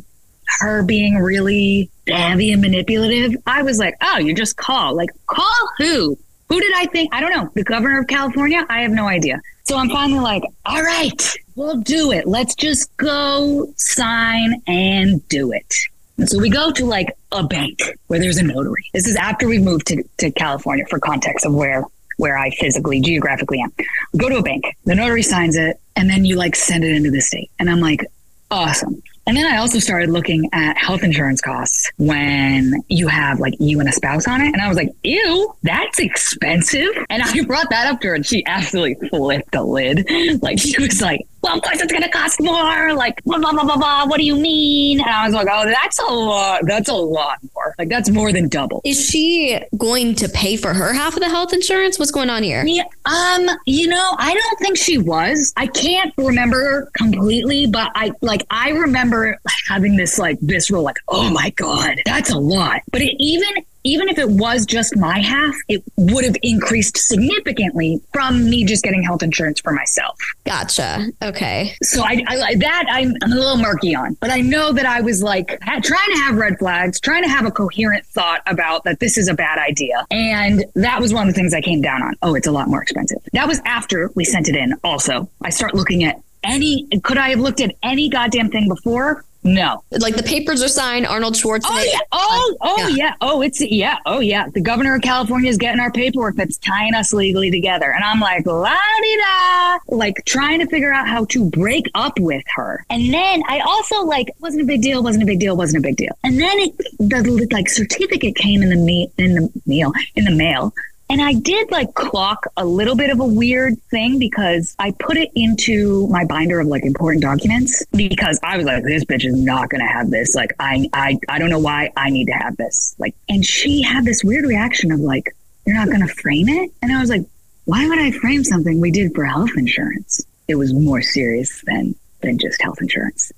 [0.58, 3.40] her being really heavy and manipulative.
[3.46, 4.96] I was like, oh, you just call.
[4.96, 6.18] Like, call who?
[6.48, 7.14] Who did I think?
[7.14, 7.50] I don't know.
[7.54, 8.64] The governor of California?
[8.68, 9.40] I have no idea.
[9.64, 12.26] So I'm finally like, all right, we'll do it.
[12.26, 15.74] Let's just go sign and do it.
[16.16, 18.88] And so we go to like a bank where there's a notary.
[18.94, 21.84] This is after we moved to, to California for context of where
[22.16, 23.72] where I physically, geographically am.
[24.12, 26.92] We go to a bank, the notary signs it, and then you like send it
[26.92, 27.48] into the state.
[27.60, 28.04] And I'm like,
[28.50, 29.00] awesome.
[29.28, 33.78] And then I also started looking at health insurance costs when you have like you
[33.78, 34.46] and a spouse on it.
[34.46, 36.88] And I was like, ew, that's expensive.
[37.10, 40.08] And I brought that up to her and she absolutely flipped the lid.
[40.42, 42.94] Like she was like, well, of course it's going to cost more.
[42.94, 44.06] Like, blah, blah, blah, blah, blah.
[44.06, 45.00] What do you mean?
[45.00, 46.62] And I was like, oh, that's a lot.
[46.64, 47.74] That's a lot more.
[47.78, 48.80] Like, that's more than double.
[48.84, 51.98] Is she going to pay for her half of the health insurance?
[51.98, 52.64] What's going on here?
[52.66, 55.52] Yeah, um, you know, I don't think she was.
[55.56, 61.30] I can't remember completely, but I like I remember having this like visceral, like, oh
[61.30, 62.82] my god, that's a lot.
[62.90, 63.48] But it, even
[63.84, 68.82] even if it was just my half, it would have increased significantly from me just
[68.82, 70.18] getting health insurance for myself.
[70.44, 71.06] Gotcha.
[71.22, 71.76] Okay.
[71.82, 75.00] So I, I that I'm, I'm a little murky on, but I know that I
[75.00, 78.84] was like ha- trying to have red flags, trying to have a coherent thought about
[78.84, 81.80] that this is a bad idea, and that was one of the things I came
[81.80, 82.14] down on.
[82.22, 83.18] Oh, it's a lot more expensive.
[83.32, 84.74] That was after we sent it in.
[84.84, 86.86] Also, I start looking at any.
[87.02, 89.24] Could I have looked at any goddamn thing before?
[89.44, 89.82] No.
[89.90, 91.62] Like the papers are signed, Arnold Schwarzenegger.
[91.70, 91.98] Oh yeah.
[92.12, 92.88] Oh, oh Yeah.
[92.88, 93.14] yeah.
[93.20, 93.98] Oh, it's yeah.
[94.04, 94.48] Oh yeah.
[94.52, 97.92] The governor of California is getting our paperwork that's tying us legally together.
[97.92, 99.78] And I'm like, la di da.
[99.88, 102.84] Like trying to figure out how to break up with her.
[102.90, 105.86] And then I also like wasn't a big deal, wasn't a big deal, wasn't a
[105.88, 106.16] big deal.
[106.24, 110.34] And then it the like certificate came in the me in the meal in the
[110.34, 110.74] mail.
[111.10, 115.16] And I did like clock a little bit of a weird thing because I put
[115.16, 119.34] it into my binder of like important documents because I was like, this bitch is
[119.34, 120.34] not gonna have this.
[120.34, 122.94] Like I I I don't know why I need to have this.
[122.98, 125.34] Like and she had this weird reaction of like,
[125.66, 126.70] you're not gonna frame it?
[126.82, 127.24] And I was like,
[127.64, 130.20] why would I frame something we did for health insurance?
[130.46, 133.32] It was more serious than than just health insurance.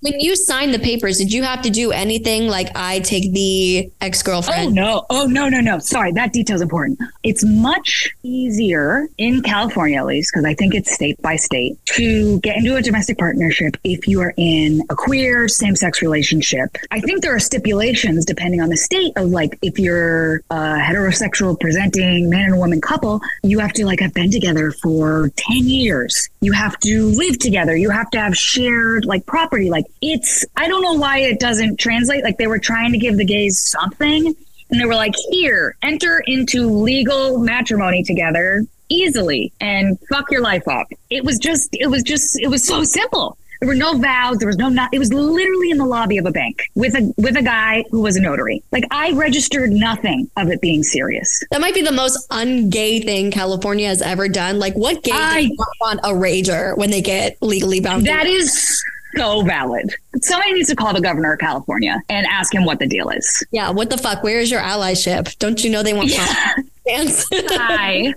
[0.00, 3.90] When you signed the papers, did you have to do anything like I take the
[4.00, 4.78] ex girlfriend?
[4.78, 5.06] Oh no!
[5.10, 5.48] Oh no!
[5.48, 5.78] No no!
[5.78, 6.98] Sorry, that detail's important.
[7.22, 12.40] It's much easier in California, at least, because I think it's state by state, to
[12.40, 16.76] get into a domestic partnership if you are in a queer same-sex relationship.
[16.90, 21.58] I think there are stipulations depending on the state of like if you're a heterosexual
[21.58, 26.28] presenting man and woman couple, you have to like have been together for ten years.
[26.40, 27.76] You have to live together.
[27.76, 29.70] You have to have shared like property.
[29.70, 32.22] Like it's I don't know why it doesn't translate.
[32.22, 34.34] Like they were trying to give the gays something
[34.70, 40.66] and they were like, here, enter into legal matrimony together easily and fuck your life
[40.68, 40.88] up.
[41.10, 43.38] It was just, it was just, it was so simple.
[43.60, 44.38] There were no vows.
[44.38, 44.92] There was no not.
[44.92, 48.00] It was literally in the lobby of a bank with a with a guy who
[48.00, 48.62] was a notary.
[48.72, 51.42] Like I registered nothing of it being serious.
[51.50, 54.58] That might be the most ungay thing California has ever done.
[54.58, 55.48] Like, what gay I-
[55.80, 58.06] want a rager when they get legally bound?
[58.06, 58.82] That is
[59.16, 59.94] so valid.
[60.22, 63.44] Somebody needs to call the governor of California and ask him what the deal is.
[63.50, 64.22] Yeah, what the fuck?
[64.22, 65.38] Where is your allyship?
[65.38, 66.54] Don't you know they want Yeah.
[66.86, 67.24] Fans?
[67.32, 68.12] Hi.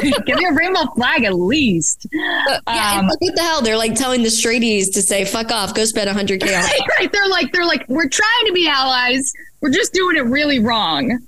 [0.26, 2.06] Give me a rainbow flag at least.
[2.12, 3.62] yeah, Um, like, what the hell?
[3.62, 6.42] They're like telling the straighties to say "fuck off," go spend 100k
[6.98, 7.12] right.
[7.12, 9.32] They're like, they're like, we're trying to be allies.
[9.60, 11.20] We're just doing it really wrong.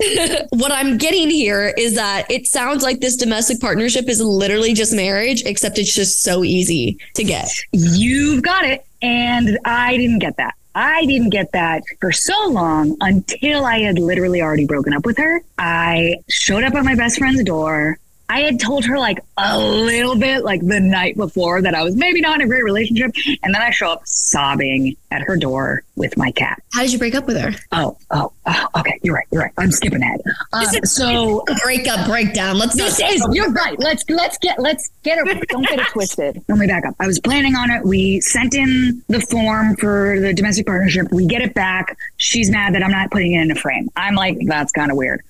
[0.50, 4.92] what I'm getting here is that it sounds like this domestic partnership is literally just
[4.92, 7.48] marriage, except it's just so easy to get.
[7.70, 8.84] You've got it.
[9.02, 10.54] And I didn't get that.
[10.74, 15.16] I didn't get that for so long until I had literally already broken up with
[15.18, 15.42] her.
[15.58, 17.98] I showed up at my best friend's door.
[18.28, 21.94] I had told her like a little bit like the night before that I was
[21.94, 23.14] maybe not in a great relationship.
[23.42, 26.62] And then I show up sobbing at her door with my cat.
[26.72, 27.52] How did you break up with her?
[27.72, 28.98] Oh, oh, oh okay.
[29.02, 29.26] You're right.
[29.30, 29.52] You're right.
[29.58, 30.20] I'm skipping ahead.
[30.52, 32.58] Um, so breakup breakdown.
[32.58, 33.78] Let's this is you're right.
[33.78, 35.48] Let's let's get let's get it.
[35.48, 36.42] Don't get it twisted.
[36.48, 36.94] Let me back up.
[37.00, 37.84] I was planning on it.
[37.84, 41.08] We sent in the form for the domestic partnership.
[41.12, 41.96] We get it back.
[42.16, 43.90] She's mad that I'm not putting it in a frame.
[43.96, 45.22] I'm like, that's kind of weird.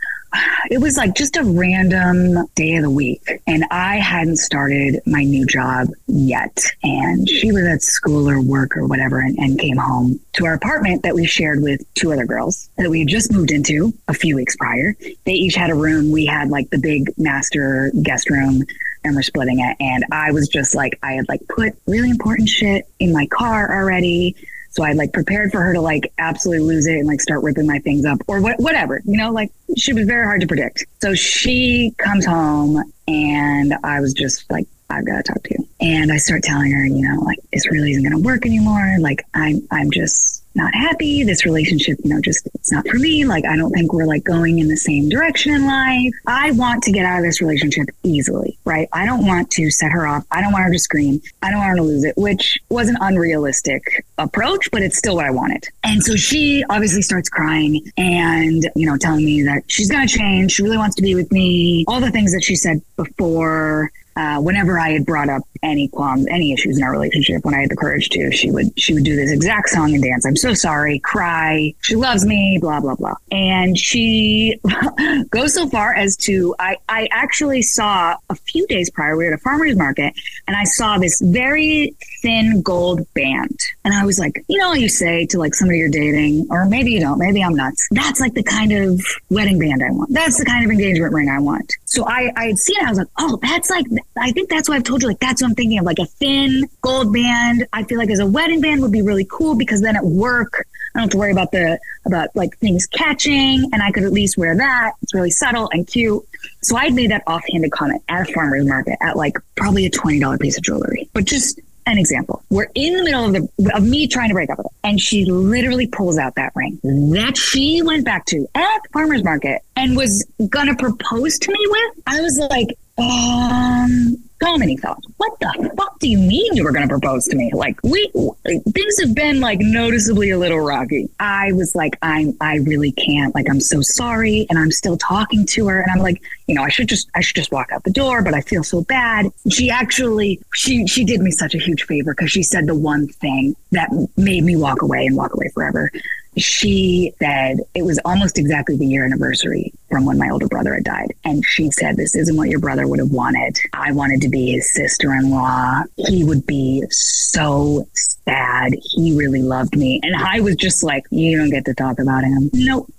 [0.71, 5.25] It was like just a random day of the week, and I hadn't started my
[5.25, 6.59] new job yet.
[6.83, 10.55] And she was at school or work or whatever, and, and came home to our
[10.55, 14.15] apartment that we shared with two other girls that we had just moved into a
[14.15, 14.97] few weeks prior.
[15.25, 16.11] They each had a room.
[16.11, 18.65] We had like the big master guest room
[19.05, 19.77] and we're splitting it.
[19.81, 23.75] And I was just like, I had like put really important shit in my car
[23.77, 24.35] already.
[24.75, 27.67] So I like prepared for her to like absolutely lose it and like start ripping
[27.67, 30.85] my things up or what, whatever, you know, like she was very hard to predict.
[31.01, 35.69] So she comes home and I was just like, I've got to talk to you.
[35.81, 38.97] And I start telling her, you know, like this really isn't going to work anymore.
[39.01, 41.25] Like I'm, I'm just not happy.
[41.25, 43.25] This relationship, you know, just it's not for me.
[43.25, 46.13] Like I don't think we're like going in the same direction in life.
[46.27, 48.89] I want to get out of this relationship easily, right?
[48.93, 50.25] I don't want to set her off.
[50.31, 51.21] I don't want her to scream.
[51.43, 55.17] I don't want her to lose it, which was an unrealistic approach, but it's still
[55.17, 55.65] what I wanted.
[55.83, 60.15] And so she obviously starts crying and, you know, telling me that she's going to
[60.17, 60.53] change.
[60.53, 61.85] She really wants to be with me.
[61.89, 66.27] All the things that she said before uh, whenever I had brought up any qualms,
[66.29, 69.05] any issues in our relationship, when I had the courage to, she would she would
[69.05, 70.25] do this exact song and dance.
[70.27, 71.75] I'm so sorry, cry.
[71.81, 73.15] She loves me, blah blah blah.
[73.33, 74.61] And she
[75.31, 79.33] goes so far as to I I actually saw a few days prior we were
[79.33, 80.15] at a farmers market
[80.47, 84.89] and I saw this very thin gold band, and I was like, you know, you
[84.89, 87.89] say to like somebody you're dating, or maybe you don't, maybe I'm nuts.
[87.91, 90.13] That's like the kind of wedding band I want.
[90.13, 91.73] That's the kind of engagement ring I want.
[91.85, 92.85] So I I had seen it.
[92.85, 95.09] I was like, oh, that's like I think that's why I've told you.
[95.09, 97.67] Like, that's what I'm thinking of, like a thin gold band.
[97.73, 100.67] I feel like as a wedding band would be really cool because then at work,
[100.95, 104.13] I don't have to worry about the, about like things catching and I could at
[104.13, 104.93] least wear that.
[105.03, 106.23] It's really subtle and cute.
[106.63, 110.41] So I'd made that offhanded comment at a farmer's market at like probably a $20
[110.41, 112.43] piece of jewelry, but just an example.
[112.51, 115.01] We're in the middle of the of me trying to break up with her, and
[115.01, 119.63] she literally pulls out that ring that she went back to at the farmer's market
[119.77, 122.03] and was gonna propose to me with.
[122.07, 125.07] I was like, um, so many thoughts.
[125.17, 127.51] What the fuck do you mean you were gonna propose to me?
[127.55, 128.11] Like we
[128.45, 131.09] things have been like noticeably a little rocky.
[131.19, 133.35] I was like, I'm I really can't.
[133.35, 136.63] Like I'm so sorry, and I'm still talking to her, and I'm like, you know,
[136.63, 139.27] I should just I should just walk out the door, but I feel so bad.
[139.51, 143.09] She actually she she did me such a huge favor because she said the one
[143.09, 145.91] thing that made me walk away and walk away forever.
[146.37, 150.85] She said it was almost exactly the year anniversary from when my older brother had
[150.85, 151.15] died.
[151.25, 153.59] And she said, This isn't what your brother would have wanted.
[153.73, 155.83] I wanted to be his sister in law.
[155.97, 158.73] He would be so sad.
[158.83, 160.01] He really loved me.
[160.03, 162.51] And I was just like, You don't get to talk about him.
[162.53, 162.93] Nope.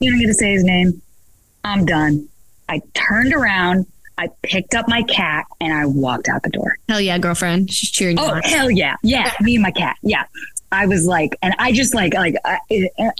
[0.00, 1.00] You don't get to say his name.
[1.64, 2.28] I'm done.
[2.68, 3.86] I turned around.
[4.18, 6.76] I picked up my cat and I walked out the door.
[6.88, 7.72] Hell yeah, girlfriend.
[7.72, 10.24] She's cheering you Oh hell yeah, yeah, me and my cat, yeah.
[10.72, 12.58] I was like, and I just like, like I,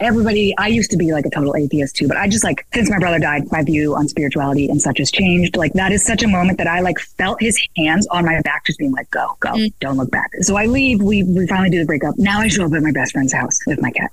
[0.01, 0.55] everybody.
[0.57, 2.99] I used to be like a total atheist too, but I just like since my
[2.99, 5.57] brother died, my view on spirituality and such has changed.
[5.57, 8.65] Like that is such a moment that I like felt his hands on my back,
[8.65, 9.67] just being like, "Go, go, mm-hmm.
[9.81, 11.03] don't look back." So I leave.
[11.03, 12.15] We we finally do the breakup.
[12.17, 14.11] Now I show up at my best friend's house with my cat.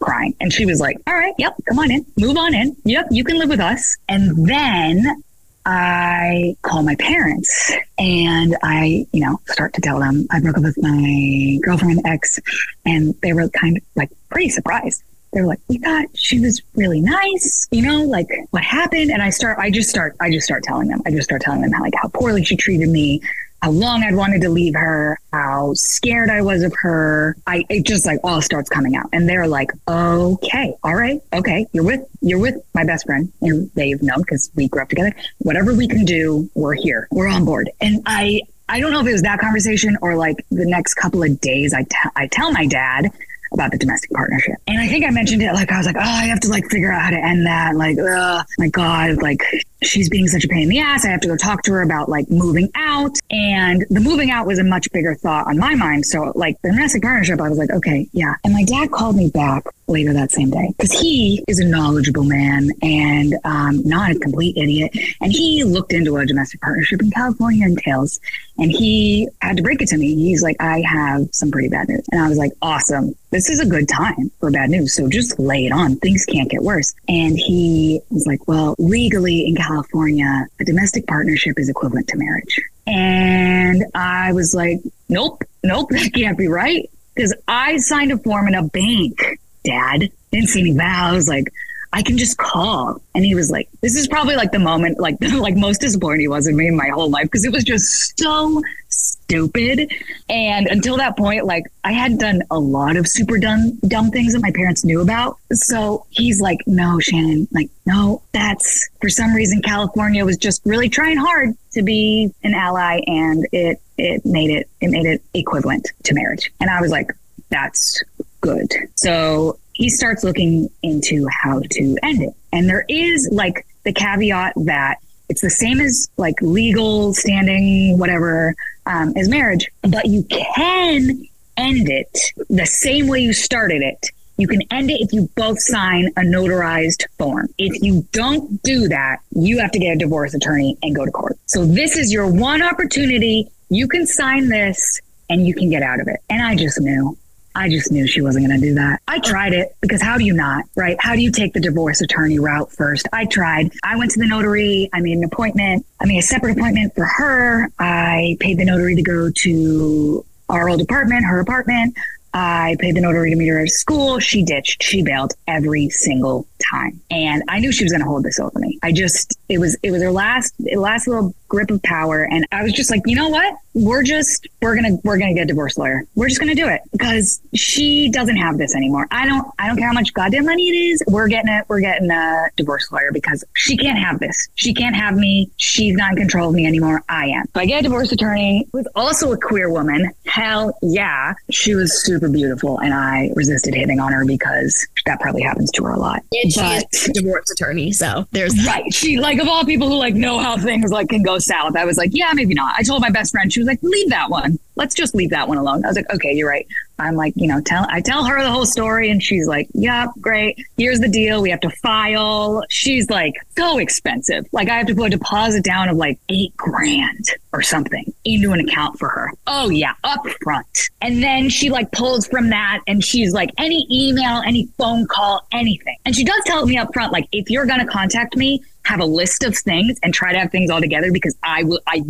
[0.00, 0.34] Crying.
[0.40, 2.76] And she was like, All right, yep, come on in, move on in.
[2.84, 3.96] Yep, you can live with us.
[4.08, 5.22] And then
[5.64, 10.64] I call my parents and I, you know, start to tell them I broke up
[10.64, 12.40] with my girlfriend ex,
[12.84, 15.02] and they were kind of like pretty surprised.
[15.32, 19.22] They were like, "We thought she was really nice, you know, like what happened?" And
[19.22, 21.72] I start, I just start, I just start telling them, I just start telling them
[21.72, 23.22] how like how poorly she treated me,
[23.62, 27.36] how long I'd wanted to leave her, how scared I was of her.
[27.46, 31.66] I it just like all starts coming out, and they're like, "Okay, all right, okay,
[31.72, 35.14] you're with you're with my best friend, and they've known because we grew up together.
[35.38, 39.06] Whatever we can do, we're here, we're on board." And I I don't know if
[39.06, 42.52] it was that conversation or like the next couple of days, I, t- I tell
[42.52, 43.10] my dad
[43.52, 44.54] about the domestic partnership.
[44.66, 46.70] And I think I mentioned it like I was like, oh, I have to like
[46.70, 47.76] figure out how to end that.
[47.76, 49.42] Like, oh my God, like
[49.82, 51.04] she's being such a pain in the ass.
[51.04, 53.16] I have to go talk to her about like moving out.
[53.30, 56.06] And the moving out was a much bigger thought on my mind.
[56.06, 58.34] So like the domestic partnership, I was like, okay, yeah.
[58.44, 62.24] And my dad called me back later that same day because he is a knowledgeable
[62.24, 64.96] man and um, not a complete idiot.
[65.20, 68.20] And he looked into a domestic partnership in California entails,
[68.58, 70.14] and he had to break it to me.
[70.14, 72.04] He's like, I have some pretty bad news.
[72.10, 73.14] And I was like, awesome.
[73.30, 74.94] This is a good time for bad news.
[74.94, 75.96] So just lay it on.
[75.96, 76.94] Things can't get worse.
[77.08, 82.18] And he was like, well, legally in California, California, a domestic partnership is equivalent to
[82.18, 82.60] marriage.
[82.86, 86.88] And I was like, nope, nope, that can't be right.
[87.14, 90.10] Because I signed a form in a bank, dad.
[90.30, 91.28] Didn't see any vows.
[91.28, 91.52] Like,
[91.92, 93.00] I can just call.
[93.14, 96.28] And he was like, this is probably like the moment, like, like most disappointed he
[96.28, 99.92] was in me in my whole life because it was just so stupid.
[100.28, 104.32] And until that point, like, I had done a lot of super dumb, dumb things
[104.32, 105.38] that my parents knew about.
[105.52, 110.88] So he's like, no, Shannon, like, no, that's for some reason, California was just really
[110.88, 115.88] trying hard to be an ally and it, it made it, it made it equivalent
[116.04, 116.50] to marriage.
[116.60, 117.10] And I was like,
[117.50, 118.02] that's
[118.40, 118.72] good.
[118.94, 122.34] So he starts looking into how to end it.
[122.52, 128.54] And there is like the caveat that it's the same as like legal standing, whatever,
[128.84, 132.18] um, as marriage, but you can end it
[132.50, 134.10] the same way you started it.
[134.36, 137.48] You can end it if you both sign a notarized form.
[137.58, 141.10] If you don't do that, you have to get a divorce attorney and go to
[141.10, 141.38] court.
[141.46, 143.48] So this is your one opportunity.
[143.68, 146.20] You can sign this and you can get out of it.
[146.28, 147.16] And I just knew.
[147.54, 149.00] I just knew she wasn't going to do that.
[149.08, 149.20] I oh.
[149.20, 150.96] tried it because how do you not, right?
[151.00, 153.06] How do you take the divorce attorney route first?
[153.12, 153.72] I tried.
[153.82, 154.88] I went to the notary.
[154.92, 155.86] I made an appointment.
[156.00, 157.68] I made a separate appointment for her.
[157.78, 161.96] I paid the notary to go to our old apartment, her apartment.
[162.34, 164.18] I paid the notary to meet her at school.
[164.18, 164.82] She ditched.
[164.82, 167.00] She bailed every single time.
[167.10, 168.78] And I knew she was going to hold this over me.
[168.82, 172.26] I just, it was, it was her last, last little grip of power.
[172.30, 173.54] And I was just like, you know what?
[173.74, 176.04] We're just, we're going to, we're going to get a divorce lawyer.
[176.14, 179.06] We're just going to do it because she doesn't have this anymore.
[179.10, 181.02] I don't, I don't care how much goddamn money it is.
[181.06, 181.66] We're getting it.
[181.68, 184.48] We're getting a divorce lawyer because she can't have this.
[184.54, 185.50] She can't have me.
[185.58, 187.02] She's not in control of me anymore.
[187.10, 187.44] I am.
[187.54, 190.10] So I get a divorce attorney who's also a queer woman.
[190.24, 191.34] Hell yeah.
[191.50, 192.78] She was super beautiful.
[192.80, 196.22] And I resisted hitting on her because that probably happens to her a lot.
[196.32, 197.92] And she is a divorce attorney.
[197.92, 198.90] So there's right.
[198.92, 201.76] She like of all people who like know how things like can go south.
[201.76, 202.74] I was like, yeah, maybe not.
[202.76, 204.58] I told my best friend, she was like, leave that one.
[204.76, 205.84] Let's just leave that one alone.
[205.84, 206.66] I was like, okay, you're right.
[206.98, 210.10] I'm like, you know, tell I tell her the whole story and she's like, Yep,
[210.20, 210.58] great.
[210.76, 211.42] Here's the deal.
[211.42, 212.62] We have to file.
[212.68, 214.46] She's like, so expensive.
[214.52, 218.52] Like I have to put a deposit down of like eight grand or something into
[218.52, 219.30] an account for her.
[219.46, 220.90] Oh yeah, up front.
[221.00, 225.46] And then she like pulls from that and she's like, any email, any phone call,
[225.52, 225.96] anything.
[226.04, 229.04] And she does tell me up front, like, if you're gonna contact me, have a
[229.04, 232.02] list of things and try to have things all together because I will I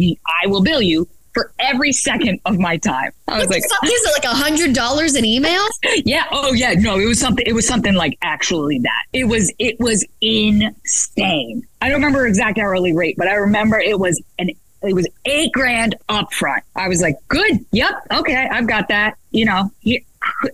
[0.42, 3.10] I will bill you for every second of my time.
[3.28, 5.62] I was like, is it like a hundred dollars an email?
[6.04, 6.24] yeah.
[6.30, 6.74] Oh yeah.
[6.74, 7.44] No, it was something.
[7.46, 9.04] It was something like actually that.
[9.12, 9.52] It was.
[9.58, 11.66] It was insane.
[11.80, 14.50] I don't remember exact hourly rate, but I remember it was an.
[14.82, 16.64] It was eight grand up front.
[16.74, 17.64] I was like, good.
[17.70, 18.06] Yep.
[18.14, 18.48] Okay.
[18.50, 19.16] I've got that.
[19.30, 20.00] You know, here,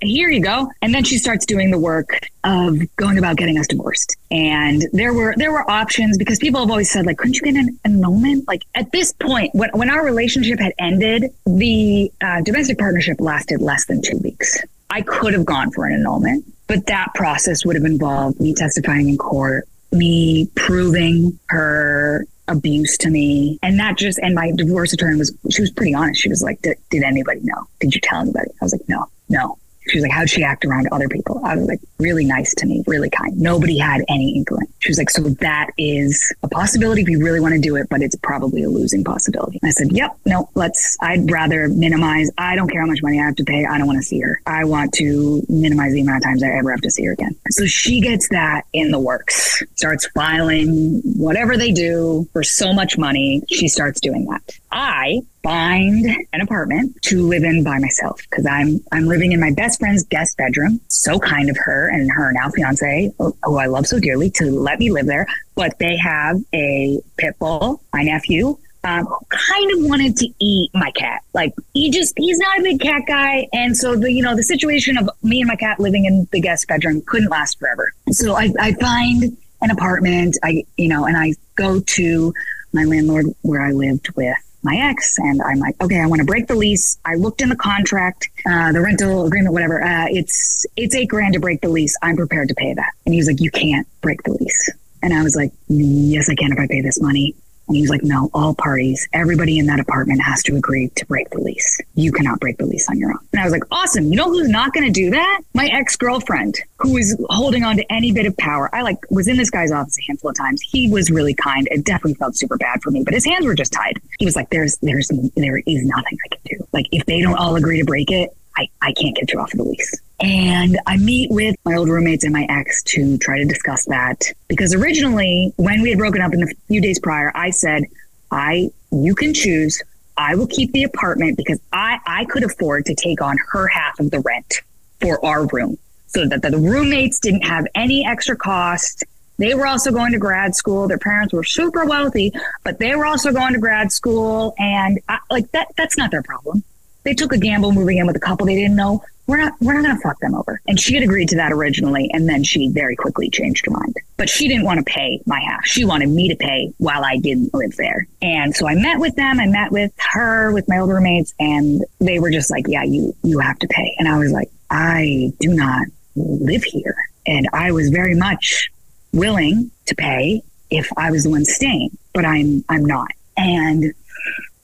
[0.02, 0.70] here you go.
[0.83, 4.16] And then she starts doing the work of going about getting us divorced.
[4.31, 7.57] And there were there were options because people have always said like, couldn't you get
[7.57, 8.46] an annulment?
[8.48, 13.61] Like at this point, when when our relationship had ended, the uh, domestic partnership lasted
[13.61, 14.59] less than two weeks.
[14.90, 19.09] I could have gone for an annulment, but that process would have involved me testifying
[19.09, 23.59] in court, me proving her abuse to me.
[23.63, 26.21] And that just and my divorce attorney was she was pretty honest.
[26.21, 27.67] She was like did, anybody know?
[27.81, 28.51] Did you tell anybody?
[28.61, 31.40] I was like no no she was like, How'd she act around other people?
[31.44, 33.37] I was like, Really nice to me, really kind.
[33.38, 34.66] Nobody had any inkling.
[34.81, 37.88] She was like, So that is a possibility if you really want to do it,
[37.90, 39.61] but it's probably a losing possibility.
[39.64, 42.31] I said, Yep, no, let's, I'd rather minimize.
[42.38, 43.64] I don't care how much money I have to pay.
[43.64, 44.40] I don't want to see her.
[44.46, 47.37] I want to minimize the amount of times I ever have to see her again.
[47.51, 52.98] So she gets that in the works, starts filing whatever they do for so much
[52.98, 53.42] money.
[53.48, 54.42] She starts doing that.
[54.70, 59.52] I find an apartment to live in by myself because I'm I'm living in my
[59.52, 60.81] best friend's guest bedroom.
[60.88, 64.78] So kind of her and her now fiance, who I love so dearly, to let
[64.78, 65.26] me live there.
[65.54, 70.90] But they have a pit bull, my nephew, um, kind of wanted to eat my
[70.92, 71.22] cat.
[71.35, 74.42] Like he just he's not a big cat guy, and so the you know the
[74.42, 77.92] situation of me and my cat living in the guest bedroom couldn't last forever.
[78.11, 80.37] So I, I find an apartment.
[80.42, 82.35] I you know, and I go to
[82.73, 84.37] my landlord where I lived with
[84.69, 86.98] my ex, and I'm like, okay, I want to break the lease.
[87.04, 89.83] I looked in the contract, uh, the rental agreement, whatever.
[89.83, 91.96] Uh, it's it's eight grand to break the lease.
[92.02, 92.92] I'm prepared to pay that.
[93.04, 94.71] And he was like, you can't break the lease.
[95.02, 97.35] And I was like, yes, I can if I pay this money.
[97.69, 101.06] And he was like, no, all parties, everybody in that apartment has to agree to
[101.06, 101.79] break the lease.
[101.94, 103.19] You cannot break the lease on your own.
[103.33, 104.06] And I was like, awesome.
[104.06, 105.40] You know who's not going to do that?
[105.54, 108.75] My ex girlfriend, who is holding on to any bit of power.
[108.75, 110.62] I like was in this guy's office a handful of times.
[110.62, 111.69] He was really kind.
[111.71, 114.00] It definitely felt super bad for me, but his hands were just tied.
[114.19, 116.66] He was like, there's, there's, there is nothing I can do.
[116.73, 119.52] Like, if they don't all agree to break it, I, I can't get you off
[119.52, 120.00] of the lease.
[120.21, 124.25] And I meet with my old roommates and my ex to try to discuss that.
[124.48, 127.85] Because originally, when we had broken up in the few days prior, I said,
[128.31, 129.81] I you can choose.
[130.17, 134.00] I will keep the apartment because I, I could afford to take on her half
[134.00, 134.63] of the rent
[135.00, 135.79] for our room
[136.09, 139.04] so that the roommates didn't have any extra cost.
[139.37, 140.88] They were also going to grad school.
[140.88, 142.33] Their parents were super wealthy,
[142.65, 144.56] but they were also going to grad school.
[144.59, 146.65] And I, like that, that's not their problem
[147.05, 149.03] they took a gamble moving in with a couple they didn't know.
[149.27, 150.61] We're not we're not gonna fuck them over.
[150.67, 153.94] And she had agreed to that originally, and then she very quickly changed her mind.
[154.17, 155.67] But she didn't want to pay my half.
[155.67, 158.07] She wanted me to pay while I didn't live there.
[158.23, 159.38] And so I met with them.
[159.38, 163.15] I met with her, with my old roommates, and they were just like, "Yeah, you
[163.23, 165.87] you have to pay." And I was like, "I do not
[166.17, 166.96] live here,"
[167.27, 168.71] and I was very much
[169.13, 173.11] willing to pay if I was the one staying, but I'm I'm not.
[173.37, 173.92] And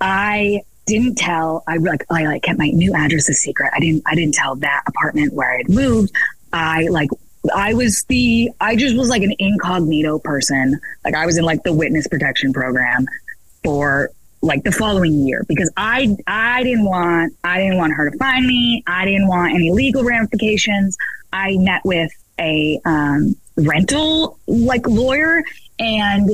[0.01, 3.70] I didn't tell I like I like kept my new address a secret.
[3.74, 6.14] I didn't I didn't tell that apartment where I had moved.
[6.53, 7.09] I like
[7.55, 10.78] I was the I just was like an incognito person.
[11.05, 13.07] Like I was in like the witness protection program
[13.62, 14.11] for
[14.43, 18.47] like the following year because I I didn't want I didn't want her to find
[18.47, 18.82] me.
[18.87, 20.97] I didn't want any legal ramifications.
[21.32, 25.43] I met with a um, rental like lawyer
[25.78, 26.30] and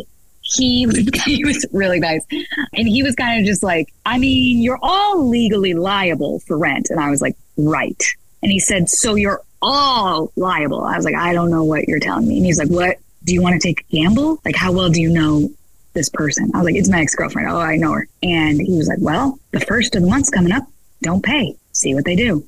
[0.53, 0.86] he
[1.24, 5.28] he was really nice, and he was kind of just like, I mean, you're all
[5.28, 8.03] legally liable for rent, and I was like, right.
[8.42, 10.82] And he said, so you're all liable.
[10.82, 12.38] I was like, I don't know what you're telling me.
[12.38, 12.98] And he's like, what?
[13.24, 14.40] Do you want to take a gamble?
[14.44, 15.51] Like, how well do you know
[15.92, 16.51] this person?
[16.55, 17.51] I was like, it's my ex girlfriend.
[17.51, 18.09] Oh, I know her.
[18.22, 20.64] And he was like, well, the first of the month's coming up.
[21.03, 21.55] Don't pay.
[21.72, 22.44] See what they do.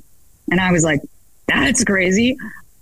[0.50, 1.00] And I was like,
[1.46, 2.36] that's crazy.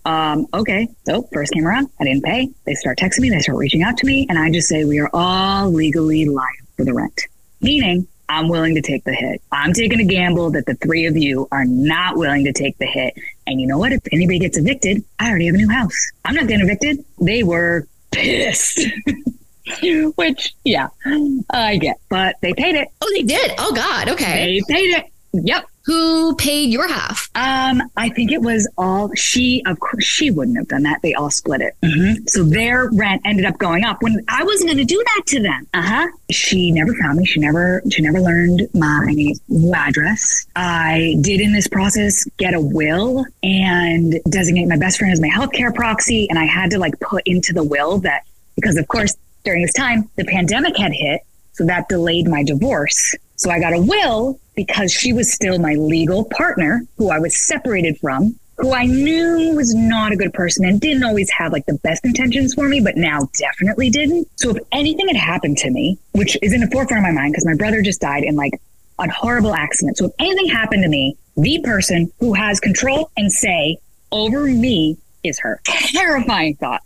[0.05, 2.48] Um, okay, so first came around, I didn't pay.
[2.64, 4.98] They start texting me, they start reaching out to me, and I just say we
[4.98, 7.20] are all legally liable for the rent.
[7.61, 9.42] Meaning, I'm willing to take the hit.
[9.51, 12.86] I'm taking a gamble that the three of you are not willing to take the
[12.86, 13.14] hit.
[13.46, 13.92] And you know what?
[13.92, 15.96] If anybody gets evicted, I already have a new house.
[16.24, 17.05] I'm not getting evicted.
[17.20, 18.80] They were pissed.
[20.14, 20.88] Which, yeah,
[21.51, 22.01] I get.
[22.09, 22.88] But they paid it.
[23.01, 23.53] Oh, they did.
[23.59, 24.09] Oh God.
[24.11, 24.61] Okay.
[24.61, 25.07] They paid it.
[25.32, 25.66] Yep.
[25.87, 27.31] Who paid your half?
[27.35, 29.62] Um, I think it was all she.
[29.66, 31.01] Of course, she wouldn't have done that.
[31.03, 31.74] They all split it.
[31.83, 32.26] Mm-hmm.
[32.26, 35.43] So their rent ended up going up when I wasn't going to do that to
[35.43, 35.66] them.
[35.72, 36.09] Uh huh.
[36.31, 37.24] She never found me.
[37.24, 37.83] She never.
[37.91, 40.47] She never learned my new address.
[40.55, 45.28] I did in this process get a will and designate my best friend as my
[45.28, 48.24] healthcare proxy, and I had to like put into the will that
[48.55, 51.22] because of course during this time the pandemic had hit,
[51.53, 53.14] so that delayed my divorce.
[53.41, 57.47] So I got a will because she was still my legal partner, who I was
[57.47, 61.64] separated from, who I knew was not a good person and didn't always have like
[61.64, 64.28] the best intentions for me, but now definitely didn't.
[64.36, 67.32] So if anything had happened to me, which is in the forefront of my mind
[67.32, 68.61] because my brother just died in like
[68.99, 69.97] a horrible accident.
[69.97, 73.78] So if anything happened to me, the person who has control and say
[74.12, 75.62] over me is her.
[75.64, 76.82] Terrifying thought.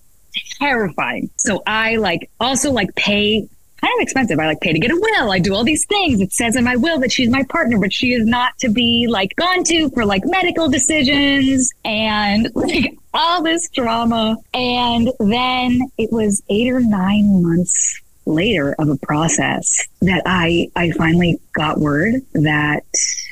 [0.61, 1.31] Terrifying.
[1.37, 3.49] So I like also like pay
[3.85, 4.39] kind of expensive.
[4.39, 5.31] I like pay to get a will.
[5.31, 6.21] I do all these things.
[6.21, 9.07] It says in my will that she's my partner, but she is not to be
[9.09, 14.37] like gone to for like medical decisions and like all this drama.
[14.53, 20.93] And then it was eight or nine months later of a process that I I
[20.93, 22.85] finally got word that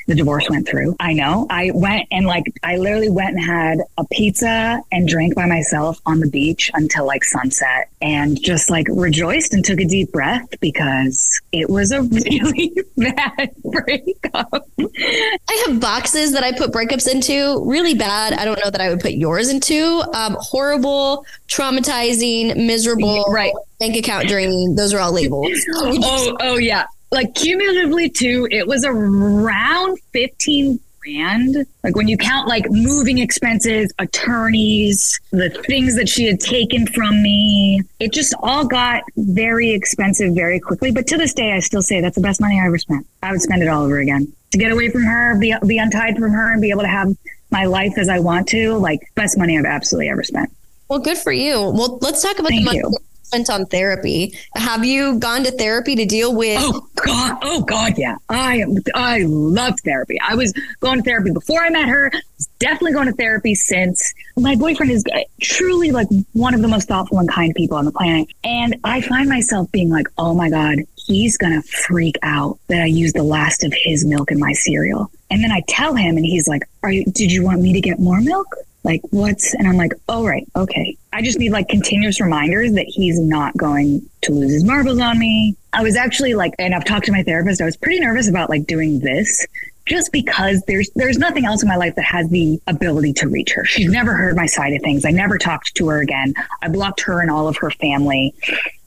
[0.07, 0.95] the divorce went through.
[0.99, 1.47] I know.
[1.49, 5.99] I went and like I literally went and had a pizza and drank by myself
[6.05, 10.47] on the beach until like sunset and just like rejoiced and took a deep breath
[10.59, 14.67] because it was a really bad breakup.
[14.79, 17.63] I have boxes that I put breakups into.
[17.65, 18.33] Really bad.
[18.33, 20.03] I don't know that I would put yours into.
[20.13, 23.25] Um, horrible, traumatizing, miserable.
[23.29, 23.53] Right.
[23.79, 24.75] Bank account draining.
[24.75, 25.51] Those are all labels.
[25.75, 31.65] oh, oh yeah like cumulatively too, it was around 15 grand.
[31.83, 37.21] Like when you count like moving expenses, attorneys, the things that she had taken from
[37.21, 40.91] me, it just all got very expensive very quickly.
[40.91, 43.05] But to this day, I still say that's the best money I ever spent.
[43.21, 46.17] I would spend it all over again to get away from her, be, be untied
[46.17, 47.15] from her and be able to have
[47.51, 48.73] my life as I want to.
[48.77, 50.51] Like best money I've absolutely ever spent.
[50.89, 51.59] Well, good for you.
[51.59, 52.77] Well, let's talk about Thank the money.
[52.79, 52.97] you
[53.33, 54.33] on therapy.
[54.55, 56.59] Have you gone to therapy to deal with?
[56.61, 57.37] Oh God!
[57.41, 57.97] Oh God!
[57.97, 58.65] Yeah, I
[58.95, 60.17] I love therapy.
[60.21, 62.11] I was going to therapy before I met her.
[62.59, 64.13] Definitely going to therapy since.
[64.37, 67.85] My boyfriend is uh, truly like one of the most thoughtful and kind people on
[67.85, 72.59] the planet, and I find myself being like, oh my God, he's gonna freak out
[72.67, 75.11] that I used the last of his milk in my cereal.
[75.29, 77.05] And then I tell him, and he's like, "Are you?
[77.05, 78.47] Did you want me to get more milk?
[78.83, 82.85] Like what's?" And I'm like, "Oh right, okay." I just need like continuous reminders that
[82.87, 85.55] he's not going to lose his marbles on me.
[85.71, 87.61] I was actually like, and I've talked to my therapist.
[87.61, 89.45] I was pretty nervous about like doing this
[89.85, 93.51] just because there's there's nothing else in my life that has the ability to reach
[93.53, 93.65] her.
[93.65, 95.05] She's never heard my side of things.
[95.05, 96.33] I never talked to her again.
[96.61, 98.33] I blocked her and all of her family.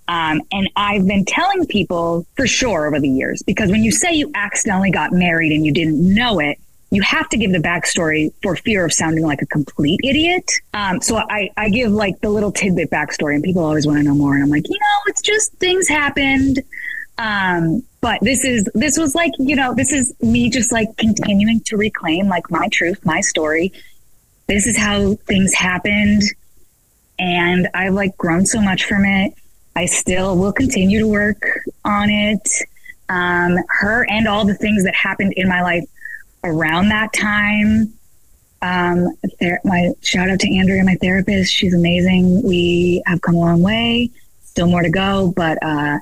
[0.08, 4.12] Um, and I've been telling people for sure over the years because when you say
[4.14, 6.58] you accidentally got married and you didn't know it,
[6.90, 10.50] you have to give the backstory for fear of sounding like a complete idiot.
[10.72, 14.04] Um, so I, I give like the little tidbit backstory, and people always want to
[14.04, 14.34] know more.
[14.34, 16.62] And I'm like, you know, it's just things happened.
[17.18, 21.60] Um, but this is this was like you know this is me just like continuing
[21.60, 23.72] to reclaim like my truth, my story.
[24.46, 26.22] This is how things happened,
[27.18, 29.34] and I've like grown so much from it.
[29.74, 31.42] I still will continue to work
[31.84, 32.48] on it.
[33.08, 35.84] Um, her and all the things that happened in my life
[36.46, 37.92] around that time.
[38.62, 39.16] Um,
[39.64, 41.52] my shout out to Andrea, my therapist.
[41.52, 42.42] She's amazing.
[42.42, 44.10] We have come a long way.
[44.44, 45.98] Still more to go, but uh,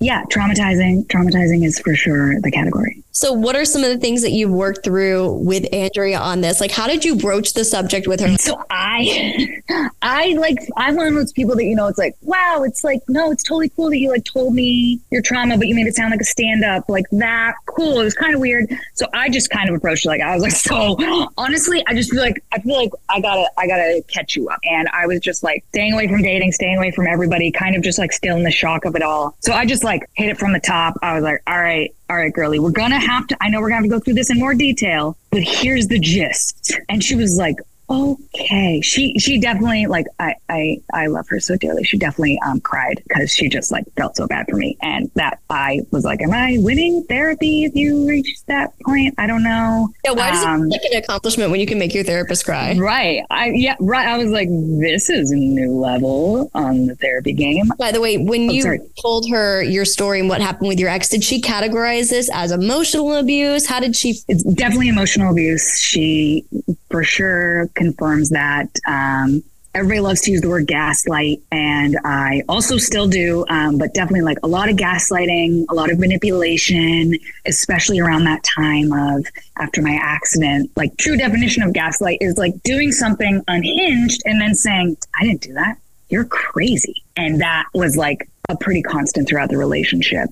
[0.00, 1.06] yeah, traumatizing.
[1.06, 2.97] Traumatizing is for sure the category.
[3.12, 6.60] So, what are some of the things that you've worked through with Andrea on this?
[6.60, 8.36] Like, how did you broach the subject with her?
[8.38, 9.60] So, I,
[10.02, 13.00] I like, I'm one of those people that, you know, it's like, wow, it's like,
[13.08, 15.96] no, it's totally cool that you like told me your trauma, but you made it
[15.96, 17.54] sound like a stand up, like that.
[17.66, 18.00] Cool.
[18.00, 18.70] It was kind of weird.
[18.94, 20.96] So, I just kind of approached it like, I was like, so
[21.36, 24.60] honestly, I just feel like, I feel like I gotta, I gotta catch you up.
[24.62, 27.82] And I was just like staying away from dating, staying away from everybody, kind of
[27.82, 29.34] just like still in the shock of it all.
[29.40, 30.94] So, I just like hit it from the top.
[31.02, 33.36] I was like, all right, all right, girly, we're gonna have to.
[33.40, 35.98] I know we're gonna have to go through this in more detail, but here's the
[35.98, 36.72] gist.
[36.88, 37.56] And she was like,
[37.90, 38.80] okay.
[38.80, 41.84] She she definitely like I I I love her so dearly.
[41.84, 45.40] She definitely um cried because she just like felt so bad for me, and that
[45.50, 49.14] I was like, am I winning therapy if you reach that point?
[49.18, 49.88] I don't know.
[50.04, 52.76] Yeah, why does Um, it like an accomplishment when you can make your therapist cry?
[52.78, 53.22] Right.
[53.30, 53.76] I yeah.
[53.80, 54.06] Right.
[54.08, 57.66] I was like, this is a new level on the therapy game.
[57.78, 58.80] By the way, when Oh, you sorry.
[59.02, 62.50] told her your story and what happened with your ex, did she categorize this as
[62.52, 63.66] emotional abuse?
[63.66, 64.16] How did she?
[64.28, 65.78] It's definitely emotional abuse.
[65.78, 66.44] She
[66.90, 68.68] for sure confirms that.
[68.86, 69.42] Um,
[69.74, 74.22] everybody loves to use the word gaslight, and I also still do, um, but definitely
[74.22, 77.14] like a lot of gaslighting, a lot of manipulation,
[77.46, 79.24] especially around that time of
[79.58, 80.70] after my accident.
[80.74, 85.42] Like, true definition of gaslight is like doing something unhinged and then saying, I didn't
[85.42, 85.78] do that.
[86.08, 87.04] You're crazy.
[87.16, 90.30] And that was like a pretty constant throughout the relationship.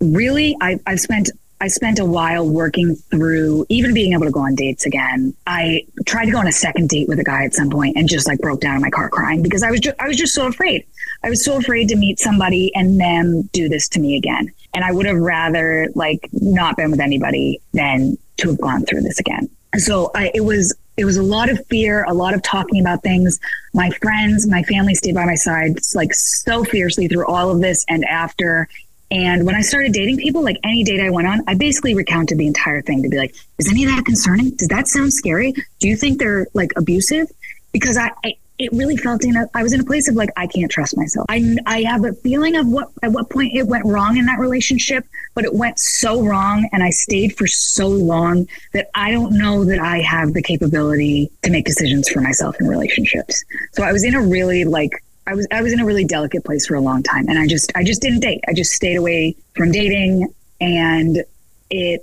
[0.00, 1.30] Really, I, I've spent
[1.60, 5.34] I spent a while working through even being able to go on dates again.
[5.46, 8.08] I tried to go on a second date with a guy at some point and
[8.08, 10.34] just like broke down in my car crying because I was just I was just
[10.34, 10.86] so afraid.
[11.24, 14.52] I was so afraid to meet somebody and then do this to me again.
[14.74, 19.02] And I would have rather like not been with anybody than to have gone through
[19.02, 19.48] this again.
[19.76, 23.02] So I, it was it was a lot of fear, a lot of talking about
[23.02, 23.38] things.
[23.72, 27.84] My friends, my family stayed by my side like so fiercely through all of this
[27.88, 28.68] and after.
[29.10, 32.38] And when I started dating people, like any date I went on, I basically recounted
[32.38, 34.50] the entire thing to be like, is any of that concerning?
[34.50, 35.54] Does that sound scary?
[35.78, 37.30] Do you think they're like abusive?
[37.72, 40.30] Because I, I it really felt in a, I was in a place of like,
[40.36, 41.26] I can't trust myself.
[41.28, 44.40] I, I have a feeling of what, at what point it went wrong in that
[44.40, 49.38] relationship, but it went so wrong and I stayed for so long that I don't
[49.38, 53.44] know that I have the capability to make decisions for myself in relationships.
[53.72, 54.90] So I was in a really like,
[55.28, 57.46] I was I was in a really delicate place for a long time, and I
[57.46, 58.42] just I just didn't date.
[58.48, 61.22] I just stayed away from dating, and
[61.68, 62.02] it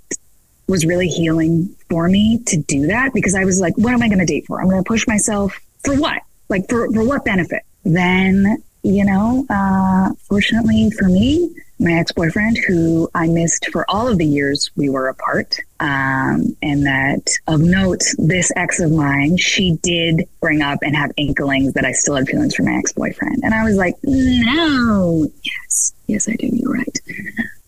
[0.67, 4.09] was really healing for me to do that because I was like, what am I
[4.09, 4.61] going to date for?
[4.61, 6.21] I'm going to push myself for what?
[6.49, 7.63] Like for for what benefit?
[7.84, 14.07] Then you know, uh, fortunately for me, my ex boyfriend, who I missed for all
[14.07, 15.57] of the years we were apart.
[15.79, 21.11] Um, and that of note, this ex of mine, she did bring up and have
[21.17, 23.41] inklings that I still had feelings for my ex boyfriend.
[23.43, 26.47] And I was like, no, yes, yes, I do.
[26.53, 26.99] You're right.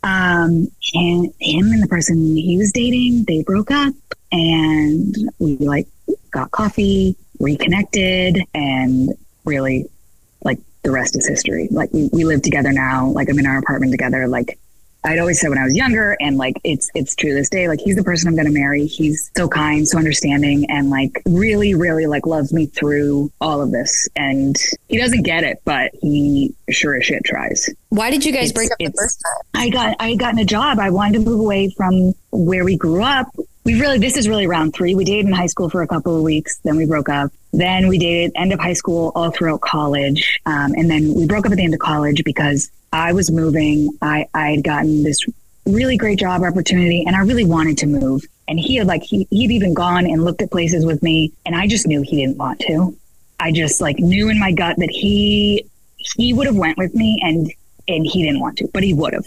[0.03, 3.93] Um, and him and the person he was dating, they broke up
[4.31, 5.87] and we like
[6.29, 9.09] got coffee, reconnected, and
[9.43, 9.89] really
[10.87, 11.67] the rest is history.
[11.69, 13.09] Like we, we live together now.
[13.09, 14.25] Like I'm in our apartment together.
[14.25, 14.57] Like
[15.03, 17.67] I'd always said when I was younger, and like it's it's true to this day.
[17.67, 18.85] Like he's the person I'm going to marry.
[18.87, 23.71] He's so kind, so understanding, and like really, really like loves me through all of
[23.71, 24.07] this.
[24.15, 24.55] And
[24.87, 27.69] he doesn't get it, but he sure as shit tries.
[27.89, 29.61] Why did you guys It's- break up the first time?
[29.61, 30.79] I got I had gotten a job.
[30.79, 33.27] I wanted to move away from where we grew up.
[33.65, 34.95] We really this is really round three.
[34.95, 37.31] We dated in high school for a couple of weeks, then we broke up.
[37.57, 41.47] Then we dated end of high school all throughout college, um, and then we broke
[41.47, 43.97] up at the end of college because I was moving.
[43.99, 45.25] I I had gotten this
[45.65, 48.23] really great job opportunity, and I really wanted to move.
[48.47, 51.55] And he had like he he'd even gone and looked at places with me, and
[51.55, 52.95] I just knew he didn't want to.
[53.39, 55.65] I just like knew in my gut that he
[55.97, 57.51] he would have went with me and
[57.87, 59.25] and he didn't want to, but he would have.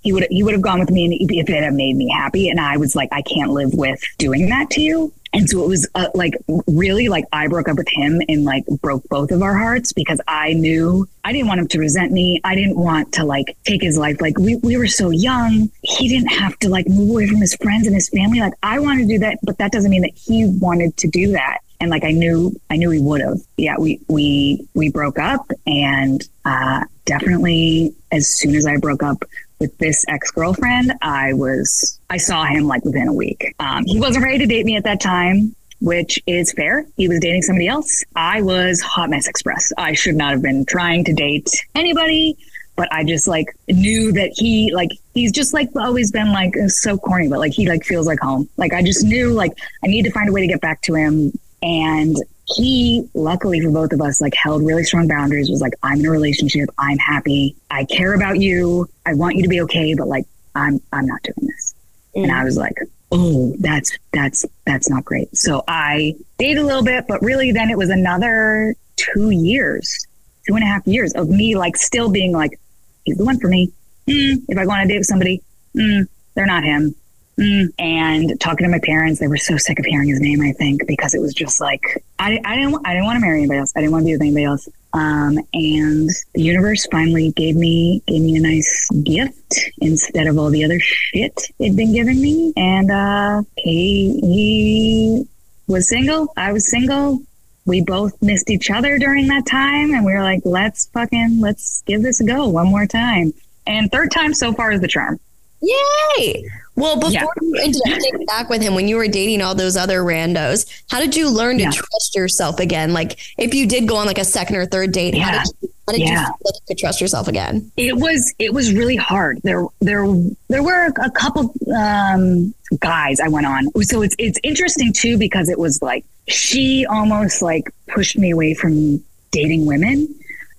[0.00, 2.48] He would he would have gone with me if it had made me happy.
[2.48, 5.12] And I was like, I can't live with doing that to you.
[5.32, 6.34] And so it was uh, like
[6.66, 10.20] really like I broke up with him and like broke both of our hearts because
[10.26, 12.40] I knew I didn't want him to resent me.
[12.44, 14.20] I didn't want to like take his life.
[14.20, 15.70] Like we, we were so young.
[15.82, 18.40] He didn't have to like move away from his friends and his family.
[18.40, 21.32] Like I wanted to do that, but that doesn't mean that he wanted to do
[21.32, 21.58] that.
[21.80, 23.38] And like I knew I knew he would have.
[23.56, 29.24] Yeah, we we we broke up and uh definitely as soon as I broke up
[29.58, 33.54] with this ex-girlfriend, I was I saw him like within a week.
[33.58, 36.86] Um, he wasn't ready to date me at that time, which is fair.
[36.96, 38.04] He was dating somebody else.
[38.16, 39.72] I was hot mess express.
[39.76, 42.36] I should not have been trying to date anybody,
[42.76, 46.96] but I just like knew that he like he's just like always been like so
[46.96, 48.48] corny, but like he like feels like home.
[48.56, 50.94] Like I just knew like I need to find a way to get back to
[50.94, 51.32] him
[51.62, 52.16] and
[52.56, 56.06] he luckily for both of us like held really strong boundaries was like i'm in
[56.06, 56.68] a relationship.
[56.78, 57.56] I'm happy.
[57.70, 58.88] I care about you.
[59.04, 60.24] I want you to be okay but like
[60.54, 61.74] i'm i'm not doing this.
[62.14, 62.74] And i was like
[63.12, 63.54] oh.
[63.58, 65.36] That's that's that's not great.
[65.36, 70.06] So i dated a little bit but really then it was another two years
[70.46, 72.58] two and a half years of me like still being like
[73.04, 73.72] he's the one for me.
[74.08, 75.42] Mm, if i go on a date with somebody
[75.76, 76.94] mm, they're not him
[77.38, 80.40] Mm, and talking to my parents, they were so sick of hearing his name.
[80.40, 81.82] I think because it was just like
[82.18, 83.72] I, I didn't I didn't want to marry anybody else.
[83.76, 84.68] I didn't want to be with anybody else.
[84.92, 90.50] Um, and the universe finally gave me gave me a nice gift instead of all
[90.50, 92.52] the other shit it'd been giving me.
[92.56, 95.28] And uh, he he
[95.68, 96.32] was single.
[96.36, 97.22] I was single.
[97.66, 101.82] We both missed each other during that time, and we were like, let's fucking let's
[101.86, 103.32] give this a go one more time.
[103.64, 105.20] And third time so far is the charm.
[105.60, 106.48] Yay!
[106.78, 107.24] Well, before Yeah.
[107.42, 110.64] you ended up getting back with him, when you were dating all those other randos,
[110.90, 111.70] how did you learn to Yeah.
[111.70, 112.92] trust yourself again?
[112.92, 115.68] Like, if you did go on like a second or third date, how did you,
[115.86, 116.26] how did you Yeah.
[116.44, 117.70] you could trust yourself again?
[117.76, 120.06] it was it was really hard there there
[120.48, 125.48] there were a couple um guys i went on so it's it's interesting too because
[125.48, 130.06] it was like she almost like pushed me away from dating women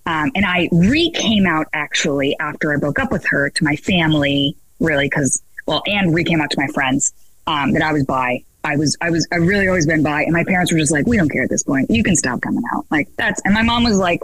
[0.07, 3.75] um, and i re came out actually after i broke up with her to my
[3.75, 7.13] family really because well and re came out to my friends
[7.47, 10.33] um, that i was bi I was, I was, I really always been bi, and
[10.33, 11.89] my parents were just like, "We don't care at this point.
[11.89, 14.19] You can stop coming out." Like that's, and my mom was like,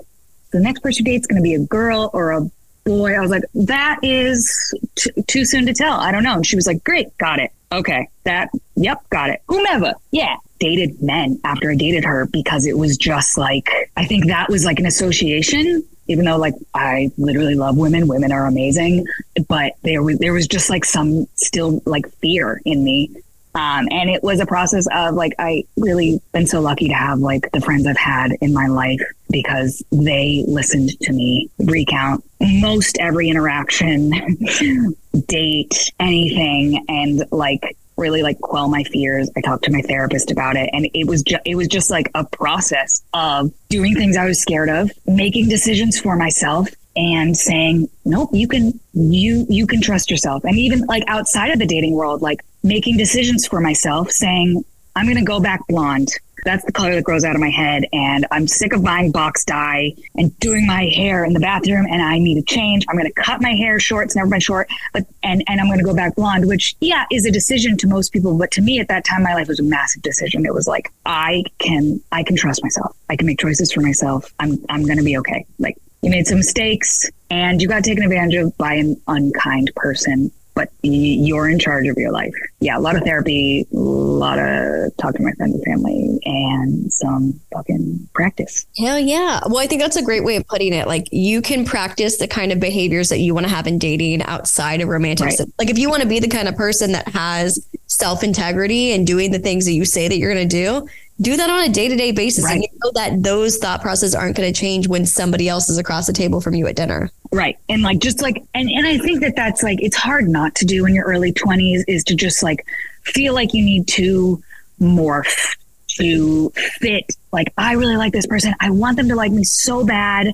[0.56, 2.50] the next person you date's going to be a girl or a
[2.86, 3.14] boy.
[3.14, 6.00] I was like, that is t- too soon to tell.
[6.00, 6.36] I don't know.
[6.36, 7.52] And she was like, great, got it.
[7.72, 9.42] Okay, that, yep, got it.
[9.48, 10.38] Whomever, yeah.
[10.60, 14.64] Dated men after I dated her because it was just like, I think that was
[14.64, 15.84] like an association.
[16.08, 19.06] Even though, like, I literally love women, women are amazing,
[19.48, 23.12] but there was there was just like some still like fear in me.
[23.56, 27.20] Um, and it was a process of like, I really been so lucky to have
[27.20, 29.00] like the friends I've had in my life
[29.30, 34.12] because they listened to me recount most every interaction,
[35.28, 39.30] date, anything, and like really like quell my fears.
[39.36, 42.10] I talked to my therapist about it and it was just it was just like
[42.16, 47.90] a process of doing things I was scared of, making decisions for myself and saying,
[48.06, 51.94] "Nope, you can you you can trust yourself." And even like outside of the dating
[51.94, 54.64] world, like making decisions for myself, saying,
[54.96, 56.12] "I'm going to go back blonde."
[56.46, 57.86] That's the color that grows out of my head.
[57.92, 62.02] And I'm sick of buying box dye and doing my hair in the bathroom and
[62.02, 62.86] I need a change.
[62.88, 64.06] I'm going to cut my hair short.
[64.06, 67.06] It's never been short, but, and, and I'm going to go back blonde, which yeah,
[67.12, 68.38] is a decision to most people.
[68.38, 70.46] But to me at that time, my life was a massive decision.
[70.46, 72.96] It was like, I can, I can trust myself.
[73.10, 74.32] I can make choices for myself.
[74.40, 75.46] I'm, I'm going to be okay.
[75.58, 80.32] Like you made some mistakes and you got taken advantage of by an unkind person
[80.56, 82.34] but you're in charge of your life.
[82.62, 86.92] Yeah, a lot of therapy, a lot of talking to my friends and family, and
[86.92, 88.66] some fucking practice.
[88.78, 89.42] Hell yeah.
[89.46, 90.88] Well, I think that's a great way of putting it.
[90.88, 94.24] Like you can practice the kind of behaviors that you want to have in dating
[94.24, 95.28] outside of romantic.
[95.28, 95.40] Right.
[95.60, 99.06] Like if you want to be the kind of person that has self integrity and
[99.06, 100.88] doing the things that you say that you're going to do,
[101.22, 102.46] do that on a day to day basis.
[102.46, 102.56] Right.
[102.56, 105.78] And you know that those thought processes aren't going to change when somebody else is
[105.78, 107.12] across the table from you at dinner.
[107.36, 107.58] Right.
[107.68, 110.66] And like, just like, and, and I think that that's like, it's hard not to
[110.66, 112.66] do in your early 20s is to just like
[113.04, 114.42] feel like you need to
[114.80, 115.58] morph
[115.98, 117.12] to fit.
[117.34, 118.56] Like, I really like this person.
[118.62, 120.32] I want them to like me so bad.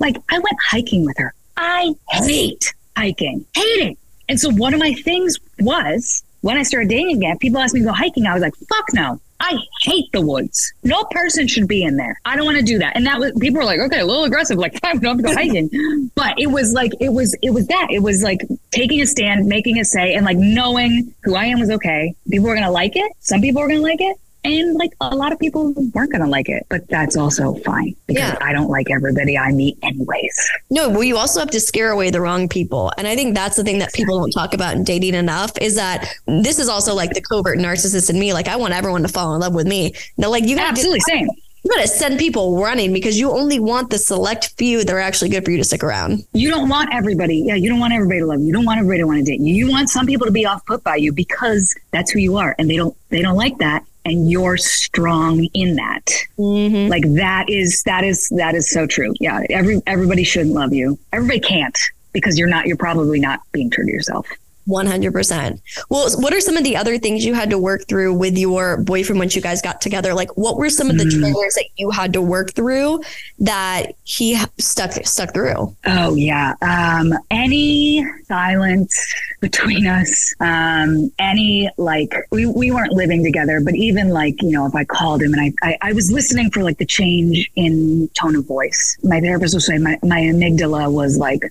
[0.00, 1.32] Like, I went hiking with her.
[1.56, 3.98] I hate hiking, hate it.
[4.28, 7.80] And so one of my things was when I started dating again, people asked me
[7.80, 8.26] to go hiking.
[8.26, 9.20] I was like, fuck no.
[9.44, 10.72] I hate the woods.
[10.84, 12.18] No person should be in there.
[12.24, 12.94] I don't want to do that.
[12.96, 15.22] And that was people were like, okay, a little aggressive, like we don't have to
[15.22, 16.10] go hiking.
[16.14, 17.88] but it was like it was it was that.
[17.90, 21.58] It was like taking a stand, making a say, and like knowing who I am
[21.58, 22.14] was okay.
[22.30, 23.12] People were gonna like it.
[23.18, 24.16] Some people were gonna like it.
[24.44, 27.94] And like a lot of people weren't going to like it, but that's also fine
[28.06, 28.38] because Yeah.
[28.40, 30.50] I don't like everybody I meet anyways.
[30.68, 32.92] No, well, you also have to scare away the wrong people.
[32.98, 35.76] And I think that's the thing that people don't talk about in dating enough is
[35.76, 38.32] that this is also like the covert narcissist in me.
[38.32, 39.94] Like, I want everyone to fall in love with me.
[40.16, 41.28] No, like, you gotta Absolutely same.
[41.64, 45.28] You gotta send people running because you only want the select few that are actually
[45.30, 46.24] good for you to stick around.
[46.32, 47.36] You don't want everybody.
[47.38, 48.46] Yeah, you don't want everybody to love you.
[48.46, 49.54] You don't want everybody to want to date you.
[49.54, 52.56] You want some people to be off put by you because that's who you are,
[52.58, 56.06] and they don't they don't like that, and you're strong in that.
[56.38, 56.90] Mm-hmm.
[56.90, 59.12] Like that is that is that is so true.
[59.20, 60.98] Yeah, every everybody shouldn't love you.
[61.12, 61.78] Everybody can't
[62.12, 62.66] because you're not.
[62.66, 64.26] You're probably not being true to yourself.
[64.68, 65.60] 100%.
[65.88, 68.76] Well, what are some of the other things you had to work through with your
[68.78, 70.14] boyfriend once you guys got together?
[70.14, 71.20] Like, what were some of the Mm.
[71.20, 73.00] triggers that you had to work through
[73.40, 75.74] that he stuck stuck through?
[75.86, 76.54] Oh yeah.
[76.62, 78.96] Um, any silence
[79.40, 84.66] between us, um, any like we, we weren't living together, but even like, you know,
[84.66, 88.08] if I called him and I, I, I was listening for like the change in
[88.18, 88.96] tone of voice.
[89.02, 91.42] My therapist was saying my, my amygdala was like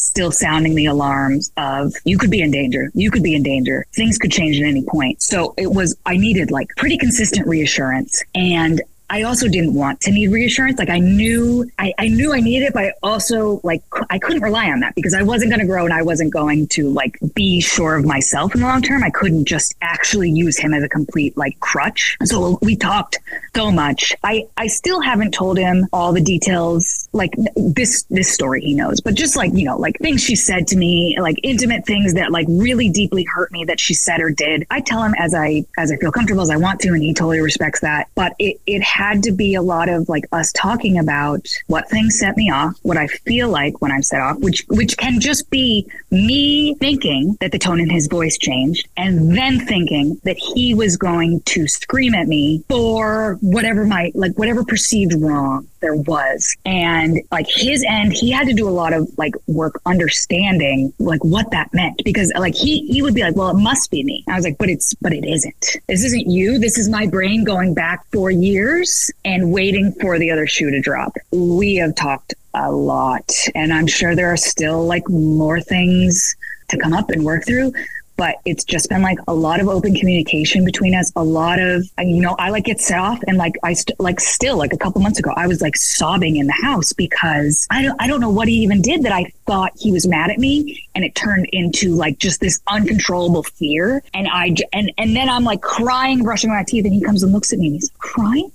[0.00, 2.90] still sounding the alarms of you could be in danger.
[2.94, 3.86] You could be in danger.
[3.94, 5.22] Things could change at any point.
[5.22, 8.80] So it was I needed like pretty consistent reassurance and
[9.10, 10.78] I also didn't want to need reassurance.
[10.78, 14.42] Like I knew, I, I knew I needed it, but I also like I couldn't
[14.42, 17.18] rely on that because I wasn't going to grow and I wasn't going to like
[17.34, 19.02] be sure of myself in the long term.
[19.02, 22.16] I couldn't just actually use him as a complete like crutch.
[22.24, 23.18] So we talked
[23.56, 24.14] so much.
[24.22, 27.08] I I still haven't told him all the details.
[27.12, 30.66] Like this this story he knows, but just like you know like things she said
[30.68, 34.30] to me, like intimate things that like really deeply hurt me that she said or
[34.30, 34.66] did.
[34.70, 37.12] I tell him as I as I feel comfortable as I want to, and he
[37.12, 38.08] totally respects that.
[38.14, 42.18] But it it had to be a lot of like us talking about what things
[42.18, 45.50] set me off, what I feel like when I'm set off, which which can just
[45.50, 50.74] be me thinking that the tone in his voice changed, and then thinking that he
[50.74, 56.56] was going to scream at me for whatever my like whatever perceived wrong there was.
[56.64, 56.99] And
[57.30, 61.50] like his end, he had to do a lot of like work understanding like what
[61.50, 64.24] that meant because like he he would be like, well, it must be me.
[64.28, 65.76] I was like, but it's but it isn't.
[65.88, 66.58] This isn't you.
[66.58, 70.80] This is my brain going back four years and waiting for the other shoe to
[70.80, 71.16] drop.
[71.30, 76.36] We have talked a lot, and I'm sure there are still like more things
[76.68, 77.72] to come up and work through
[78.20, 81.82] but it's just been like a lot of open communication between us a lot of
[82.00, 84.76] you know i like get set off and like i st- like still like a
[84.76, 88.20] couple months ago i was like sobbing in the house because i don't i don't
[88.20, 91.14] know what he even did that i thought he was mad at me and it
[91.14, 96.22] turned into like just this uncontrollable fear and i and and then i'm like crying
[96.22, 98.52] brushing my teeth and he comes and looks at me and he's crying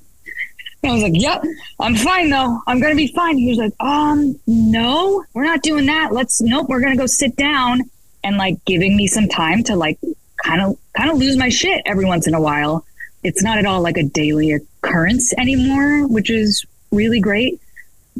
[0.83, 1.43] I was like, "Yep,
[1.79, 2.59] I'm fine though.
[2.67, 6.13] I'm gonna be fine." He was like, "Um, no, we're not doing that.
[6.13, 6.69] Let's nope.
[6.69, 7.89] We're gonna go sit down."
[8.25, 9.99] And like giving me some time to like
[10.43, 12.85] kind of kind of lose my shit every once in a while.
[13.23, 17.61] It's not at all like a daily occurrence anymore, which is really great.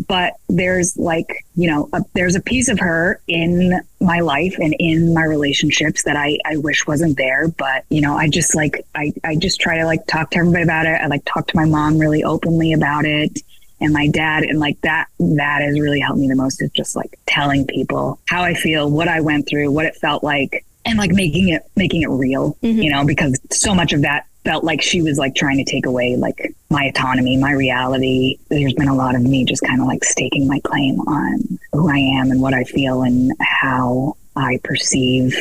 [0.07, 4.75] But there's like you know a, there's a piece of her in my life and
[4.77, 8.85] in my relationships that I, I wish wasn't there but you know i just like
[8.93, 11.55] I, I just try to like talk to everybody about it i like talk to
[11.55, 13.39] my mom really openly about it
[13.81, 16.95] and my dad and like that that has really helped me the most is just
[16.95, 20.97] like telling people how i feel what i went through what it felt like and
[20.97, 22.81] like making it making it real mm-hmm.
[22.81, 25.87] you know because so much of that felt like she was like trying to take
[25.87, 28.37] away like my autonomy my reality.
[28.49, 31.89] There's been a lot of me just kind of like staking my claim on who
[31.89, 35.35] i am and what i feel and how i perceive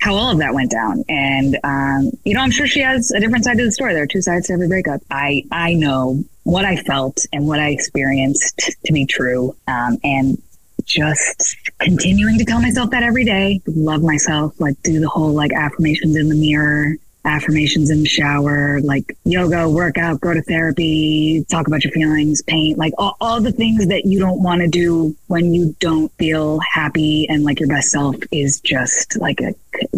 [0.00, 1.04] how all of that went down.
[1.08, 3.94] And um, you know i'm sure she has a different side to the story.
[3.94, 5.00] There are two sides to every breakup.
[5.10, 9.54] I i know what i felt and what i experienced to be true.
[9.66, 10.40] Um, and
[10.84, 15.52] just continuing to tell myself that every day love myself like do the whole like
[15.52, 16.94] affirmations in the mirror
[17.24, 22.78] affirmations in the shower like yoga workout go to therapy talk about your feelings paint
[22.78, 26.58] like all, all the things that you don't want to do when you don't feel
[26.60, 29.54] happy and like your best self is just like a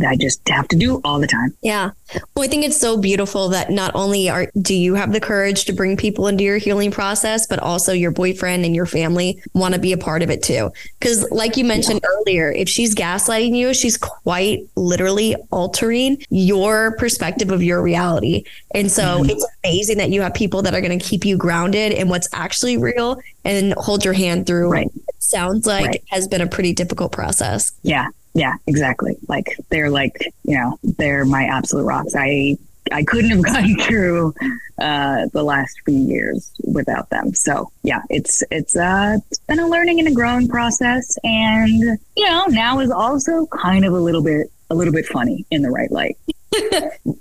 [0.06, 1.54] I just have to do all the time.
[1.62, 1.90] Yeah.
[2.34, 5.64] Well, I think it's so beautiful that not only are do you have the courage
[5.66, 9.74] to bring people into your healing process, but also your boyfriend and your family want
[9.74, 10.70] to be a part of it too.
[10.98, 12.08] Because, like you mentioned yeah.
[12.10, 18.44] earlier, if she's gaslighting you, she's quite literally altering your perspective of your reality.
[18.74, 19.30] And so mm-hmm.
[19.30, 22.28] it's amazing that you have people that are going to keep you grounded in what's
[22.32, 24.70] actually real and hold your hand through.
[24.70, 24.90] Right.
[25.18, 26.04] sounds like right.
[26.08, 27.72] has been a pretty difficult process.
[27.82, 28.08] Yeah.
[28.34, 29.16] Yeah, exactly.
[29.28, 32.14] Like they're like, you know, they're my absolute rocks.
[32.16, 32.56] I
[32.92, 34.34] I couldn't have gone through
[34.78, 37.34] uh, the last few years without them.
[37.34, 42.26] So yeah, it's it's uh, it's been a learning and a growing process, and you
[42.26, 45.70] know now is also kind of a little bit a little bit funny in the
[45.70, 46.16] right light.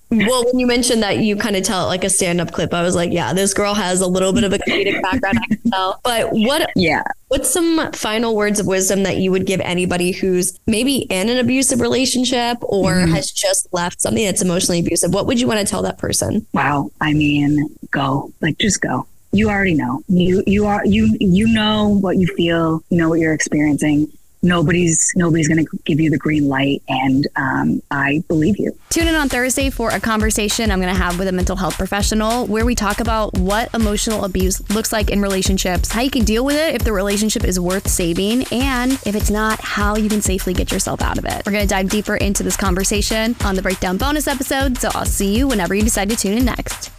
[0.10, 2.82] Well, when you mentioned that you kind of tell it like a stand-up clip, I
[2.82, 5.40] was like, yeah, this girl has a little bit of a comedic background.
[5.42, 6.00] I can tell.
[6.04, 6.72] But what?
[6.76, 7.04] Yeah.
[7.28, 11.38] What's some final words of wisdom that you would give anybody who's maybe in an
[11.38, 13.14] abusive relationship or mm-hmm.
[13.14, 15.14] has just left something that's emotionally abusive?
[15.14, 16.46] What would you want to tell that person?
[16.54, 16.90] Wow.
[17.02, 18.32] I mean, go.
[18.42, 22.84] Like, just go you already know you you are you you know what you feel
[22.90, 24.12] you know what you're experiencing
[24.42, 28.72] nobody's nobody's going to give you the green light and um, i believe you.
[28.90, 31.78] Tune in on thursday for a conversation i'm going to have with a mental health
[31.78, 36.24] professional where we talk about what emotional abuse looks like in relationships how you can
[36.24, 40.10] deal with it if the relationship is worth saving and if it's not how you
[40.10, 41.46] can safely get yourself out of it.
[41.46, 45.06] We're going to dive deeper into this conversation on the breakdown bonus episode so i'll
[45.06, 46.92] see you whenever you decide to tune in next